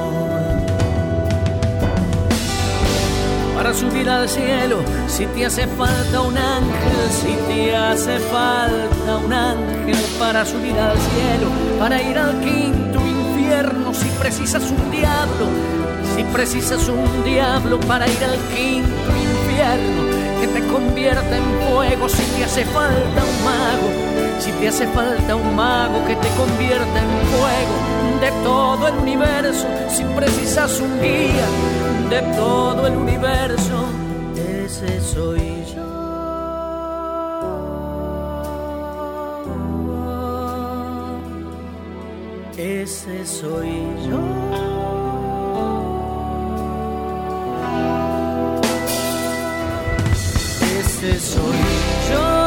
Subir 3.73 4.07
al 4.07 4.29
cielo, 4.29 4.77
si 5.07 5.25
te 5.25 5.45
hace 5.45 5.65
falta 5.65 6.21
un 6.21 6.37
ángel, 6.37 7.11
si 7.11 7.33
te 7.47 7.75
hace 7.75 8.19
falta 8.19 9.17
un 9.17 9.33
ángel 9.33 9.97
para 10.19 10.45
subir 10.45 10.77
al 10.77 10.95
cielo, 10.97 11.49
para 11.79 12.01
ir 12.01 12.17
al 12.17 12.39
quinto 12.39 12.99
infierno, 12.99 13.93
si 13.93 14.07
precisas 14.19 14.63
un 14.69 14.91
diablo, 14.91 15.47
si 16.15 16.23
precisas 16.25 16.87
un 16.87 17.23
diablo 17.23 17.79
para 17.81 18.07
ir 18.07 18.23
al 18.23 18.37
quinto 18.55 19.11
infierno, 19.17 20.03
que 20.39 20.47
te 20.47 20.67
convierta 20.67 21.35
en 21.35 21.71
fuego, 21.71 22.07
si 22.07 22.23
te 22.37 22.43
hace 22.45 22.65
falta 22.65 23.23
un 23.23 23.43
mago, 23.43 24.39
si 24.39 24.51
te 24.51 24.67
hace 24.67 24.87
falta 24.87 25.35
un 25.35 25.55
mago 25.55 26.05
que 26.05 26.15
te 26.15 26.27
convierta 26.37 26.99
en 26.99 27.27
fuego 27.33 28.21
de 28.21 28.31
todo 28.43 28.87
el 28.87 28.95
universo, 28.99 29.67
si 29.89 30.03
precisas 30.15 30.79
un 30.79 31.01
guía 31.01 31.92
de 32.13 32.21
todo 32.35 32.85
el 32.85 32.95
universo, 32.95 33.85
ese 34.35 35.01
soy 35.01 35.65
yo. 35.73 35.89
Ese 42.55 43.25
soy 43.25 43.73
yo. 44.07 44.19
Ese 50.79 51.19
soy 51.19 51.61
yo. 52.11 52.42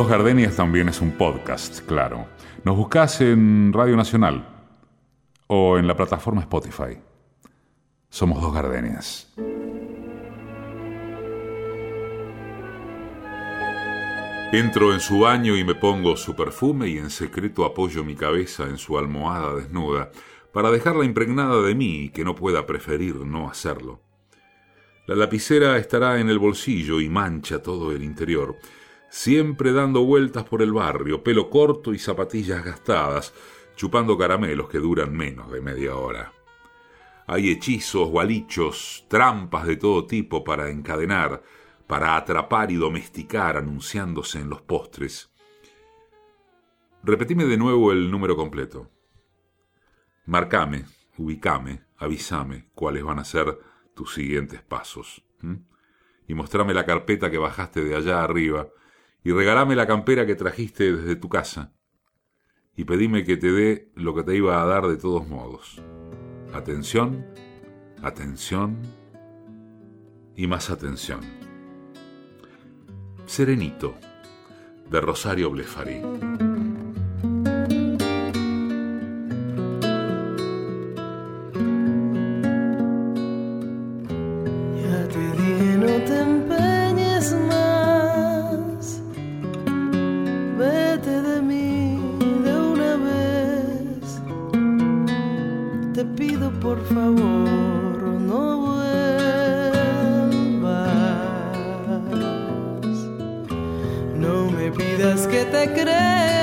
Dos 0.00 0.08
Gardenias 0.08 0.56
también 0.56 0.88
es 0.88 1.02
un 1.02 1.12
podcast, 1.12 1.80
claro. 1.80 2.26
Nos 2.64 2.74
buscas 2.74 3.20
en 3.20 3.70
Radio 3.70 3.98
Nacional 3.98 4.48
o 5.46 5.76
en 5.76 5.86
la 5.86 5.94
plataforma 5.94 6.40
Spotify. 6.40 6.96
Somos 8.08 8.40
Dos 8.40 8.54
Gardenias. 8.54 9.30
Entro 14.52 14.94
en 14.94 15.00
su 15.00 15.18
baño 15.18 15.54
y 15.54 15.64
me 15.64 15.74
pongo 15.74 16.16
su 16.16 16.34
perfume 16.34 16.88
y 16.88 16.96
en 16.96 17.10
secreto 17.10 17.66
apoyo 17.66 18.02
mi 18.02 18.14
cabeza 18.14 18.64
en 18.64 18.78
su 18.78 18.96
almohada 18.96 19.54
desnuda 19.54 20.10
para 20.50 20.70
dejarla 20.70 21.04
impregnada 21.04 21.60
de 21.60 21.74
mí 21.74 22.08
que 22.08 22.24
no 22.24 22.34
pueda 22.34 22.64
preferir 22.64 23.16
no 23.16 23.50
hacerlo. 23.50 24.00
La 25.06 25.14
lapicera 25.14 25.76
estará 25.76 26.20
en 26.20 26.30
el 26.30 26.38
bolsillo 26.38 27.02
y 27.02 27.10
mancha 27.10 27.62
todo 27.62 27.92
el 27.92 28.02
interior, 28.02 28.56
siempre 29.10 29.72
dando 29.72 30.04
vueltas 30.04 30.44
por 30.44 30.62
el 30.62 30.72
barrio, 30.72 31.22
pelo 31.22 31.50
corto 31.50 31.92
y 31.92 31.98
zapatillas 31.98 32.64
gastadas, 32.64 33.34
chupando 33.76 34.16
caramelos 34.16 34.68
que 34.68 34.78
duran 34.78 35.14
menos 35.14 35.50
de 35.50 35.60
media 35.60 35.96
hora. 35.96 36.32
Hay 37.26 37.50
hechizos, 37.50 38.08
gualichos, 38.08 39.04
trampas 39.08 39.66
de 39.66 39.76
todo 39.76 40.06
tipo 40.06 40.42
para 40.42 40.70
encadenar, 40.70 41.42
para 41.86 42.16
atrapar 42.16 42.70
y 42.70 42.76
domesticar 42.76 43.56
anunciándose 43.56 44.40
en 44.40 44.48
los 44.48 44.62
postres. 44.62 45.30
Repetime 47.02 47.44
de 47.44 47.56
nuevo 47.56 47.92
el 47.92 48.10
número 48.10 48.36
completo. 48.36 48.90
Marcame, 50.26 50.84
ubicame, 51.16 51.82
avísame 51.96 52.68
cuáles 52.74 53.02
van 53.02 53.18
a 53.18 53.24
ser 53.24 53.58
tus 53.94 54.14
siguientes 54.14 54.62
pasos. 54.62 55.24
Y 56.28 56.34
mostrame 56.34 56.74
la 56.74 56.84
carpeta 56.84 57.30
que 57.30 57.38
bajaste 57.38 57.82
de 57.82 57.96
allá 57.96 58.22
arriba 58.22 58.68
y 59.22 59.32
regalame 59.32 59.76
la 59.76 59.86
campera 59.86 60.26
que 60.26 60.34
trajiste 60.34 60.92
desde 60.92 61.16
tu 61.16 61.28
casa. 61.28 61.72
Y 62.76 62.84
pedime 62.84 63.24
que 63.24 63.36
te 63.36 63.52
dé 63.52 63.92
lo 63.94 64.14
que 64.14 64.22
te 64.22 64.36
iba 64.36 64.62
a 64.62 64.66
dar 64.66 64.86
de 64.86 64.96
todos 64.96 65.28
modos. 65.28 65.82
Atención, 66.52 67.26
atención 68.02 68.78
y 70.36 70.46
más 70.46 70.70
atención. 70.70 71.20
Serenito, 73.26 73.94
de 74.90 75.00
Rosario 75.00 75.50
Blefari. 75.50 76.49
Te 96.00 96.06
pido 96.06 96.50
por 96.60 96.82
favor 96.94 97.98
no 98.30 98.60
vuelvas, 98.60 99.12
no 104.16 104.50
me 104.50 104.70
pidas 104.72 105.26
que 105.26 105.44
te 105.44 105.70
crea, 105.74 106.39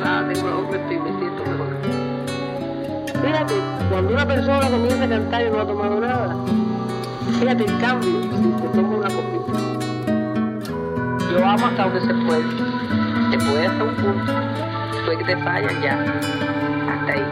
la 0.00 0.22
boca 0.22 0.76
y 0.76 0.98
me 0.98 1.10
siento 1.18 1.44
mejor. 1.44 1.68
Fíjate, 3.22 3.54
cuando 3.90 4.14
una 4.14 4.26
persona 4.26 4.70
comienza 4.70 5.04
a 5.04 5.08
cantar 5.08 5.42
y 5.42 5.50
no 5.50 5.60
ha 5.60 5.66
tomado 5.66 6.00
nada, 6.00 6.36
fíjate 7.38 7.64
el 7.64 7.78
cambio 7.80 8.22
si 8.22 8.28
te 8.62 8.68
toma 8.68 8.96
una 8.96 9.08
copita. 9.08 9.52
Yo 11.30 11.44
amo 11.46 11.66
hasta 11.66 11.84
donde 11.84 12.00
se 12.00 12.14
puede. 12.14 12.42
Se 13.30 13.38
puede 13.38 13.66
hasta 13.66 13.84
un 13.84 13.94
punto. 13.94 14.32
Después 14.92 15.18
que 15.18 15.24
te 15.24 15.36
fallan 15.36 15.82
ya. 15.82 16.02
Hasta 16.90 17.12
ahí. 17.12 17.24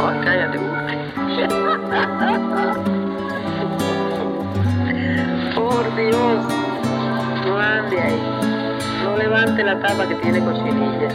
Oh, 0.00 0.12
cállate. 0.24 0.58
Por 5.54 5.96
Dios, 5.96 6.44
no 7.46 7.58
ande 7.58 8.00
ahí. 8.00 8.27
No 9.08 9.16
levante 9.16 9.64
la 9.64 9.80
tapa 9.80 10.06
que 10.06 10.16
tiene 10.16 10.38
cochinilla. 10.44 11.08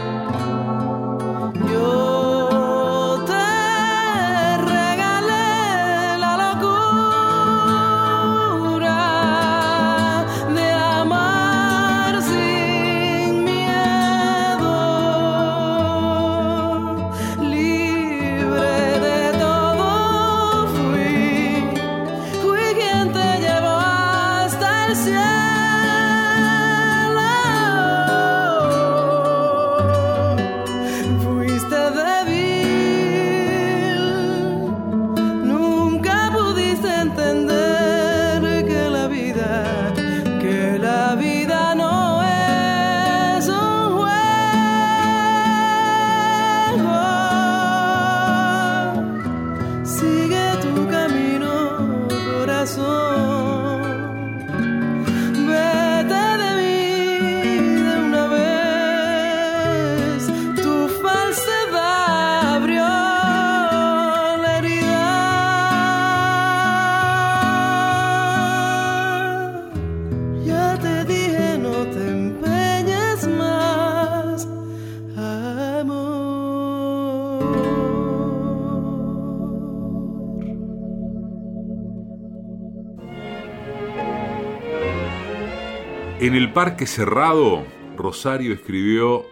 En 86.24 86.34
el 86.34 86.54
parque 86.54 86.86
cerrado, 86.86 87.66
Rosario 87.98 88.54
escribió 88.54 89.26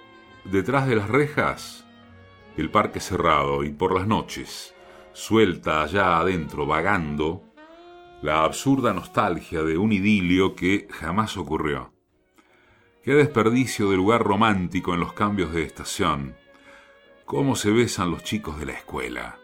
Detrás 0.45 0.87
de 0.87 0.95
las 0.95 1.09
rejas, 1.09 1.87
el 2.59 2.71
parque 2.71 3.01
cerrado 3.01 3.65
y 3.65 3.71
por 3.71 3.95
las 3.95 4.07
noches, 4.07 4.75
suelta 5.15 5.83
allá 5.83 6.19
adentro, 6.19 6.67
vagando, 6.67 7.45
la 8.21 8.45
absurda 8.45 8.93
nostalgia 8.93 9.63
de 9.63 9.79
un 9.79 9.91
idilio 9.91 10.55
que 10.55 10.87
jamás 10.91 11.39
ocurrió. 11.39 11.95
Qué 13.03 13.15
desperdicio 13.15 13.89
de 13.89 13.97
lugar 13.97 14.23
romántico 14.23 14.93
en 14.93 15.01
los 15.01 15.15
cambios 15.15 15.55
de 15.55 15.63
estación. 15.63 16.37
Cómo 17.25 17.57
se 17.57 17.71
besan 17.71 18.11
los 18.11 18.23
chicos 18.23 18.59
de 18.59 18.67
la 18.67 18.73
escuela. 18.75 19.39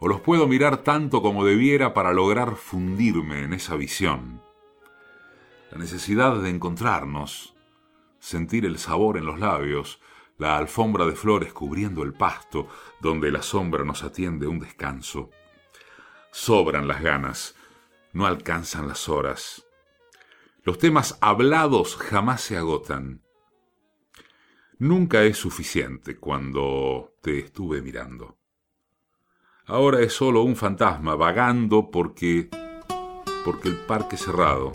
O 0.00 0.08
los 0.08 0.22
puedo 0.22 0.48
mirar 0.48 0.78
tanto 0.78 1.20
como 1.20 1.44
debiera 1.44 1.92
para 1.92 2.14
lograr 2.14 2.56
fundirme 2.56 3.44
en 3.44 3.52
esa 3.52 3.76
visión. 3.76 4.40
La 5.74 5.80
necesidad 5.80 6.40
de 6.40 6.50
encontrarnos, 6.50 7.56
sentir 8.20 8.64
el 8.64 8.78
sabor 8.78 9.16
en 9.16 9.26
los 9.26 9.40
labios, 9.40 10.00
la 10.38 10.56
alfombra 10.56 11.04
de 11.04 11.16
flores 11.16 11.52
cubriendo 11.52 12.04
el 12.04 12.12
pasto, 12.12 12.68
donde 13.00 13.32
la 13.32 13.42
sombra 13.42 13.84
nos 13.84 14.04
atiende 14.04 14.46
un 14.46 14.60
descanso. 14.60 15.30
Sobran 16.30 16.86
las 16.86 17.02
ganas, 17.02 17.56
no 18.12 18.24
alcanzan 18.24 18.86
las 18.86 19.08
horas. 19.08 19.66
Los 20.62 20.78
temas 20.78 21.18
hablados 21.20 21.96
jamás 21.96 22.40
se 22.40 22.56
agotan. 22.56 23.24
Nunca 24.78 25.24
es 25.24 25.38
suficiente 25.38 26.16
cuando 26.18 27.16
te 27.20 27.40
estuve 27.40 27.82
mirando. 27.82 28.38
Ahora 29.66 30.02
es 30.02 30.12
solo 30.12 30.42
un 30.42 30.54
fantasma 30.54 31.16
vagando 31.16 31.90
porque 31.90 32.48
porque 33.44 33.68
el 33.68 33.76
parque 33.76 34.16
cerrado, 34.16 34.72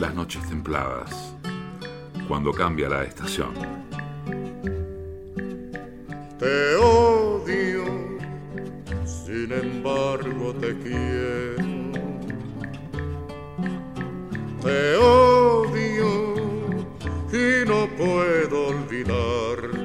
las 0.00 0.14
noches 0.14 0.42
templadas, 0.48 1.36
cuando 2.26 2.52
cambia 2.52 2.88
la 2.88 3.04
estación. 3.04 3.52
Te 6.38 6.74
odio, 6.76 7.84
sin 9.04 9.52
embargo 9.52 10.54
te 10.54 10.74
quiero. 10.78 11.92
Te 14.62 14.96
odio 14.96 16.34
y 17.30 17.68
no 17.68 17.86
puedo 17.98 18.68
olvidarte. 18.68 19.84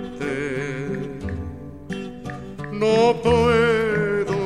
No 2.71 3.15
puedo, 3.21 4.37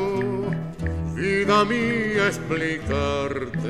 vida 1.16 1.64
mía, 1.66 2.26
explicarte 2.26 3.69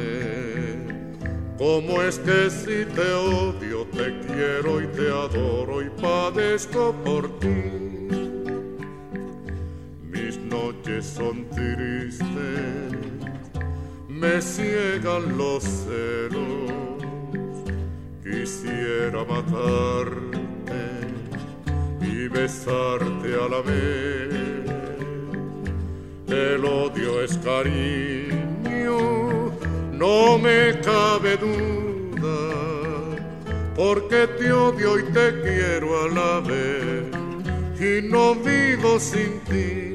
cómo 1.60 2.02
es 2.02 2.18
que 2.18 2.50
si 2.50 2.86
te 2.96 3.14
odio, 3.14 3.86
te 3.92 4.18
quiero 4.26 4.82
y 4.82 4.88
te 4.88 5.08
adoro 5.10 5.84
y 5.84 5.90
padezco 6.02 6.96
por 7.04 7.40
ti 7.40 7.80
noches 10.50 11.06
son 11.06 11.46
tristes, 11.50 12.28
me 14.08 14.42
ciegan 14.42 15.38
los 15.38 15.64
celos, 15.64 16.72
quisiera 18.24 19.24
matarte 19.24 20.84
y 22.02 22.28
besarte 22.28 23.36
a 23.36 23.48
la 23.48 23.62
vez. 23.62 24.30
El 26.28 26.66
odio 26.66 27.22
es 27.24 27.38
cariño, 27.38 28.39
no 30.00 30.38
me 30.38 30.80
cabe 30.80 31.36
duda, 31.36 32.38
porque 33.76 34.28
te 34.38 34.52
odio 34.54 34.98
y 34.98 35.04
te 35.12 35.42
quiero 35.42 36.04
a 36.04 36.08
la 36.08 36.40
vez 36.40 37.04
y 37.80 38.08
no 38.08 38.34
vivo 38.34 38.98
sin 38.98 39.42
ti. 39.42 39.89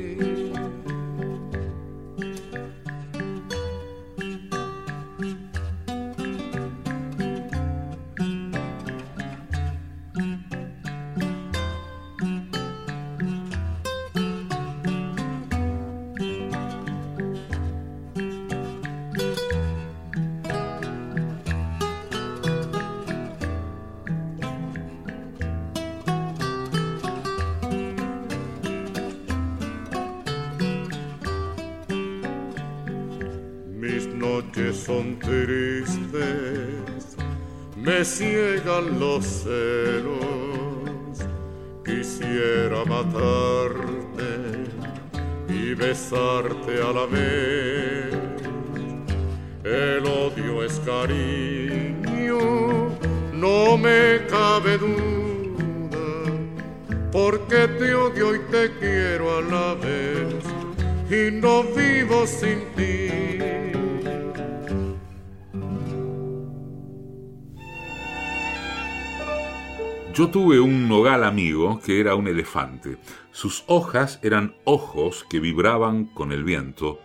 Yo 70.14 70.30
tuve 70.30 70.60
un 70.60 70.88
nogal 70.88 71.24
amigo 71.24 71.80
que 71.84 71.98
era 71.98 72.14
un 72.14 72.28
elefante. 72.28 72.98
Sus 73.32 73.64
hojas 73.66 74.20
eran 74.22 74.54
ojos 74.62 75.26
que 75.28 75.40
vibraban 75.40 76.04
con 76.04 76.30
el 76.30 76.44
viento 76.44 77.00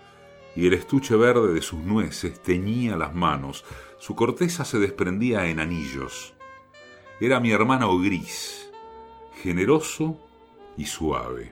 y 0.56 0.68
el 0.68 0.74
estuche 0.74 1.16
verde 1.16 1.52
de 1.52 1.64
sus 1.64 1.80
nueces 1.80 2.40
teñía 2.44 2.96
las 2.98 3.16
manos. 3.16 3.66
Su 3.98 4.16
corteza 4.16 4.64
se 4.64 4.78
desprendía 4.78 5.48
en 5.48 5.60
anillos. 5.60 6.36
Era 7.20 7.40
mi 7.40 7.52
hermano 7.52 7.98
gris, 7.98 8.70
generoso 9.42 10.20
y 10.78 10.86
suave. 10.86 11.52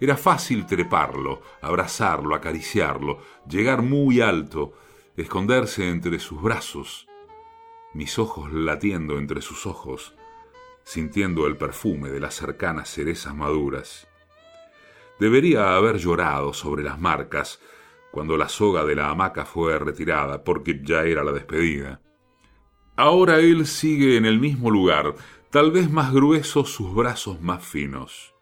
Era 0.00 0.16
fácil 0.16 0.64
treparlo, 0.64 1.42
abrazarlo, 1.60 2.34
acariciarlo, 2.34 3.18
llegar 3.46 3.82
muy 3.82 4.22
alto, 4.22 4.72
esconderse 5.18 5.90
entre 5.90 6.18
sus 6.18 6.40
brazos 6.40 7.08
mis 7.94 8.18
ojos 8.18 8.52
latiendo 8.52 9.18
entre 9.18 9.40
sus 9.40 9.66
ojos, 9.66 10.13
sintiendo 10.84 11.46
el 11.46 11.56
perfume 11.56 12.10
de 12.10 12.20
las 12.20 12.34
cercanas 12.34 12.90
cerezas 12.90 13.34
maduras. 13.34 14.06
Debería 15.18 15.76
haber 15.76 15.96
llorado 15.98 16.52
sobre 16.52 16.82
las 16.82 17.00
marcas 17.00 17.60
cuando 18.10 18.36
la 18.36 18.48
soga 18.48 18.84
de 18.84 18.94
la 18.94 19.10
hamaca 19.10 19.44
fue 19.44 19.78
retirada, 19.78 20.44
porque 20.44 20.80
ya 20.84 21.02
era 21.02 21.24
la 21.24 21.32
despedida. 21.32 22.00
Ahora 22.96 23.40
él 23.40 23.66
sigue 23.66 24.16
en 24.16 24.24
el 24.24 24.38
mismo 24.38 24.70
lugar, 24.70 25.16
tal 25.50 25.72
vez 25.72 25.90
más 25.90 26.12
gruesos 26.12 26.70
sus 26.70 26.94
brazos 26.94 27.40
más 27.40 27.66
finos. 27.66 28.34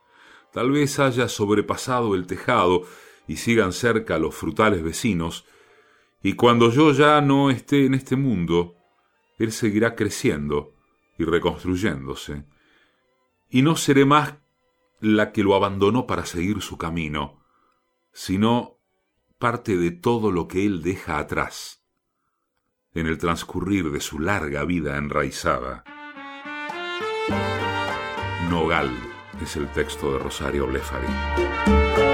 Tal 0.53 0.71
vez 0.71 0.99
haya 0.99 1.29
sobrepasado 1.29 2.15
el 2.15 2.27
tejado 2.27 2.83
y 3.27 3.37
sigan 3.37 3.73
cerca 3.73 4.19
los 4.19 4.35
frutales 4.35 4.83
vecinos, 4.83 5.47
y 6.23 6.35
cuando 6.35 6.71
yo 6.71 6.93
ya 6.93 7.21
no 7.21 7.51
esté 7.51 7.87
en 7.87 7.95
este 7.95 8.17
mundo, 8.17 8.77
él 9.39 9.53
seguirá 9.53 9.95
creciendo 9.97 10.72
y 11.23 11.25
reconstruyéndose. 11.25 12.45
Y 13.49 13.63
no 13.63 13.77
seré 13.77 14.05
más 14.05 14.35
la 15.01 15.33
que 15.33 15.43
lo 15.43 15.55
abandonó 15.55 16.07
para 16.07 16.27
seguir 16.27 16.61
su 16.63 16.79
camino, 16.79 17.43
sino 18.13 18.79
parte 19.39 19.77
de 19.77 19.91
todo 19.91 20.31
lo 20.31 20.47
que 20.49 20.65
él 20.67 20.83
deja 20.83 21.19
atrás 21.19 21.83
en 22.95 23.07
el 23.07 23.19
transcurrir 23.19 23.91
de 23.91 24.01
su 24.01 24.19
larga 24.19 24.65
vida 24.65 24.97
enraizada. 24.99 25.85
Nogal 28.51 28.91
es 29.41 29.57
el 29.57 29.67
texto 29.73 30.13
de 30.13 30.19
Rosario 30.19 30.67
Blefari. 30.67 32.12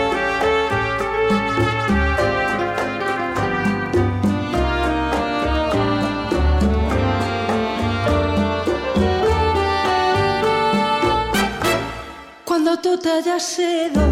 Tú 13.19 13.25
te 13.25 13.31
hayas 13.31 13.59
ido, 13.59 14.07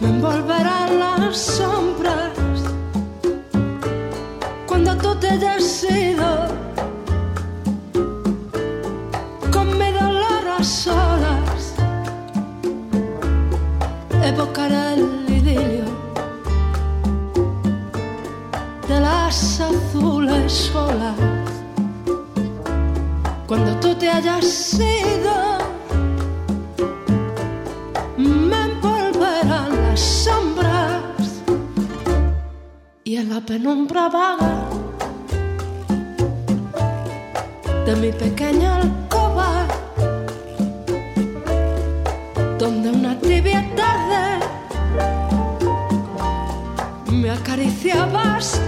me 0.00 0.08
envolverán 0.08 0.98
las 1.00 1.36
sombras. 1.36 2.32
Cuando 4.66 4.96
tú 4.96 5.14
te 5.16 5.28
hayas 5.30 5.84
ido, 5.84 6.46
con 9.52 9.76
mi 9.76 9.90
dolor 9.90 10.44
a 10.58 10.62
solas, 10.62 11.74
evocaré 14.22 14.94
el 14.94 15.24
idilio 15.28 15.84
de 18.88 19.00
las 19.00 19.60
azules 19.60 20.70
olas. 20.74 21.16
Cuando 23.48 23.74
tú 23.80 23.94
te 23.94 24.08
hayas 24.08 24.74
ido, 24.74 25.47
y 33.08 33.16
en 33.16 33.30
la 33.30 33.40
penumbra 33.40 34.10
vaga 34.10 34.68
de 37.86 37.96
mi 37.96 38.12
pequeña 38.12 38.76
alcoba, 38.82 39.66
donde 42.58 42.90
una 42.90 43.18
tibia 43.18 43.64
tarde 43.74 44.44
me 47.10 47.30
acariciabas 47.30 48.60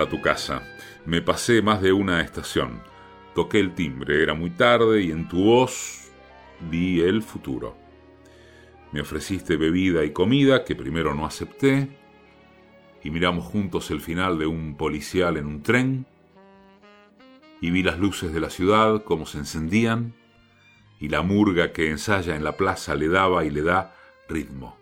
a 0.00 0.08
tu 0.08 0.20
casa. 0.20 0.62
Me 1.04 1.22
pasé 1.22 1.62
más 1.62 1.82
de 1.82 1.92
una 1.92 2.20
estación. 2.20 2.82
Toqué 3.34 3.60
el 3.60 3.74
timbre, 3.74 4.22
era 4.22 4.34
muy 4.34 4.50
tarde 4.50 5.02
y 5.02 5.10
en 5.10 5.28
tu 5.28 5.44
voz 5.44 6.10
vi 6.70 7.00
el 7.00 7.22
futuro. 7.22 7.76
Me 8.92 9.00
ofreciste 9.00 9.56
bebida 9.56 10.04
y 10.04 10.12
comida 10.12 10.64
que 10.64 10.74
primero 10.74 11.14
no 11.14 11.26
acepté 11.26 11.88
y 13.02 13.10
miramos 13.10 13.44
juntos 13.44 13.90
el 13.90 14.00
final 14.00 14.38
de 14.38 14.46
un 14.46 14.76
policial 14.76 15.36
en 15.36 15.46
un 15.46 15.62
tren 15.62 16.06
y 17.60 17.70
vi 17.70 17.82
las 17.82 17.98
luces 17.98 18.32
de 18.32 18.40
la 18.40 18.50
ciudad 18.50 19.04
como 19.04 19.26
se 19.26 19.38
encendían 19.38 20.14
y 20.98 21.08
la 21.08 21.22
murga 21.22 21.72
que 21.72 21.90
ensaya 21.90 22.36
en 22.36 22.44
la 22.44 22.56
plaza 22.56 22.94
le 22.94 23.08
daba 23.08 23.44
y 23.44 23.50
le 23.50 23.62
da 23.62 23.94
ritmo. 24.28 24.76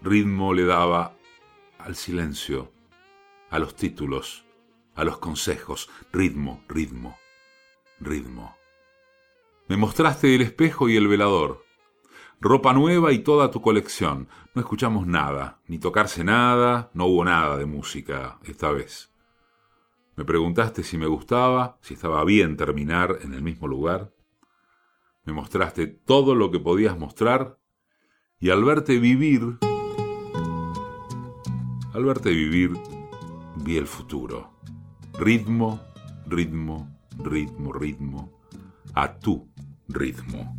Ritmo 0.00 0.54
le 0.54 0.64
daba 0.64 1.16
al 1.78 1.96
silencio, 1.96 2.72
a 3.50 3.58
los 3.58 3.74
títulos, 3.74 4.44
a 4.94 5.04
los 5.04 5.18
consejos, 5.18 5.88
ritmo, 6.12 6.62
ritmo, 6.68 7.16
ritmo. 8.00 8.56
Me 9.68 9.76
mostraste 9.76 10.34
el 10.34 10.42
espejo 10.42 10.88
y 10.88 10.96
el 10.96 11.08
velador, 11.08 11.64
ropa 12.40 12.72
nueva 12.72 13.12
y 13.12 13.20
toda 13.20 13.50
tu 13.50 13.60
colección. 13.60 14.28
No 14.54 14.62
escuchamos 14.62 15.06
nada, 15.06 15.60
ni 15.66 15.78
tocarse 15.78 16.24
nada, 16.24 16.90
no 16.94 17.06
hubo 17.06 17.24
nada 17.24 17.56
de 17.56 17.66
música 17.66 18.38
esta 18.44 18.70
vez. 18.70 19.12
Me 20.16 20.24
preguntaste 20.24 20.82
si 20.82 20.96
me 20.96 21.06
gustaba, 21.06 21.78
si 21.82 21.94
estaba 21.94 22.24
bien 22.24 22.56
terminar 22.56 23.18
en 23.22 23.34
el 23.34 23.42
mismo 23.42 23.68
lugar. 23.68 24.12
Me 25.24 25.32
mostraste 25.32 25.86
todo 25.86 26.34
lo 26.34 26.50
que 26.50 26.58
podías 26.58 26.96
mostrar 26.98 27.58
y 28.38 28.50
al 28.50 28.64
verte 28.64 28.98
vivir, 28.98 29.58
al 31.92 32.04
verte 32.04 32.30
vivir, 32.30 32.72
vi 33.56 33.76
el 33.76 33.86
futuro. 33.86 34.50
Ritmo, 35.18 35.80
ritmo, 36.26 36.88
ritmo, 37.18 37.72
ritmo, 37.72 38.32
a 38.94 39.18
tu 39.18 39.48
ritmo. 39.88 40.58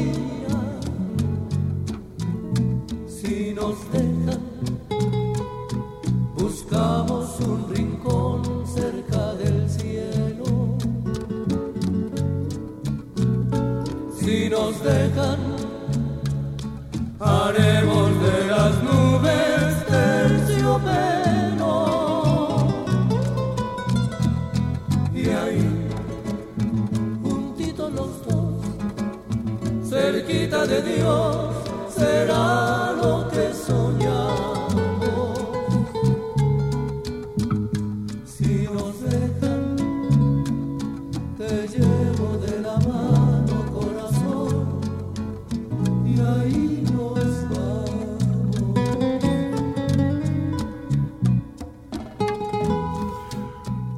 dejan, 14.83 15.39
haremos 17.19 18.09
de 18.21 18.45
las 18.47 18.83
nubes 18.83 19.85
terciopelo. 19.85 21.75
Y 25.13 25.29
ahí, 25.29 25.69
juntitos 27.21 27.91
los 27.93 28.25
dos, 28.25 28.65
cerquita 29.89 30.65
de 30.65 30.81
Dios, 30.81 31.55
será 31.95 32.93
lo 32.93 33.27
que 33.29 33.53
soy. 33.53 33.90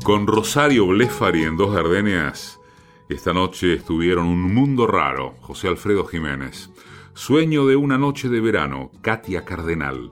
Con 0.04 0.28
Rosario 0.28 0.86
Blefari 0.86 1.44
en 1.44 1.56
Dos 1.56 1.74
Gardenias, 1.74 2.60
esta 3.08 3.32
noche 3.32 3.76
estuvieron 3.76 4.28
Un 4.28 4.54
Mundo 4.54 4.86
Raro, 4.86 5.38
José 5.40 5.70
Alfredo 5.70 6.04
Jiménez. 6.06 6.72
Sueño 7.14 7.66
de 7.68 7.78
una 7.78 7.98
noche 7.98 8.28
de 8.28 8.42
verano, 8.42 8.92
Katia 9.00 9.46
Cardenal. 9.46 10.12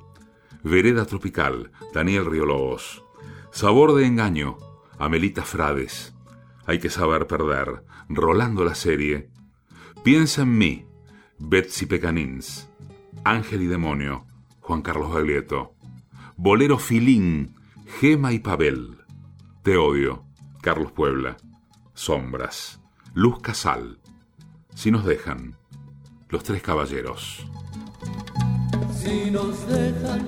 Vereda 0.64 1.06
Tropical, 1.06 1.74
Daniel 1.94 2.26
Riolobos. 2.26 3.04
Sabor 3.52 3.94
de 3.94 4.06
engaño, 4.06 4.56
Amelita 4.98 5.44
Frades. 5.44 6.16
Hay 6.66 6.80
que 6.80 6.90
saber 6.90 7.28
perder, 7.28 7.84
Rolando 8.08 8.64
la 8.64 8.76
serie. 8.76 9.30
Piensa 10.06 10.44
en 10.44 10.58
mí, 10.58 10.86
Betsy 11.38 11.86
Pecanins. 11.86 12.70
Ángel 13.26 13.64
y 13.64 13.68
Demonio, 13.68 14.26
Juan 14.62 14.84
Carlos 14.84 15.14
Baglietto. 15.14 15.74
Bolero 16.38 16.78
Filín, 16.78 17.56
Gema 18.00 18.32
y 18.32 18.40
Pavel. 18.40 19.01
Te 19.64 19.78
odio, 19.78 20.24
Carlos 20.64 20.92
Puebla. 20.92 21.38
Sombras, 21.94 22.80
Luz 23.14 23.42
Casal. 23.42 24.00
Si 24.74 24.90
nos 24.90 25.06
dejan, 25.06 25.56
Los 26.30 26.44
Tres 26.44 26.64
Caballeros. 26.64 27.46
Si 28.92 29.30
nos 29.30 29.68
dejan, 29.68 30.28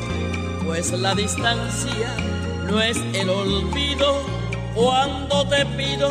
pues 0.71 0.93
la 0.93 1.13
distancia 1.13 2.15
no 2.65 2.79
es 2.79 2.95
el 3.13 3.29
olvido 3.29 4.23
cuando 4.73 5.45
te 5.49 5.65
pido 5.65 6.09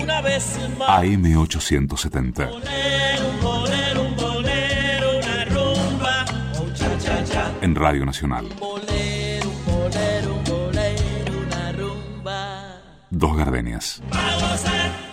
una 0.00 0.20
vez 0.20 0.56
más. 0.78 0.88
AM870. 0.88 2.50
Bolero, 2.50 3.28
un 3.28 3.40
bolero, 3.40 4.02
un 4.02 4.16
bolero, 4.16 5.18
una 5.18 5.44
rumba, 5.46 6.24
un 6.62 6.72
cha 6.72 6.98
cha 6.98 7.24
cha. 7.24 7.52
En 7.60 7.74
Radio 7.74 8.06
Nacional. 8.06 8.46
Bolero, 8.60 9.50
bolero, 9.66 10.34
bolero, 10.46 11.32
una 11.44 11.72
rumba. 11.72 12.80
Dos 13.10 13.36
Gardenias. 13.36 14.00
Vamos 14.08 14.64
a 14.66 15.07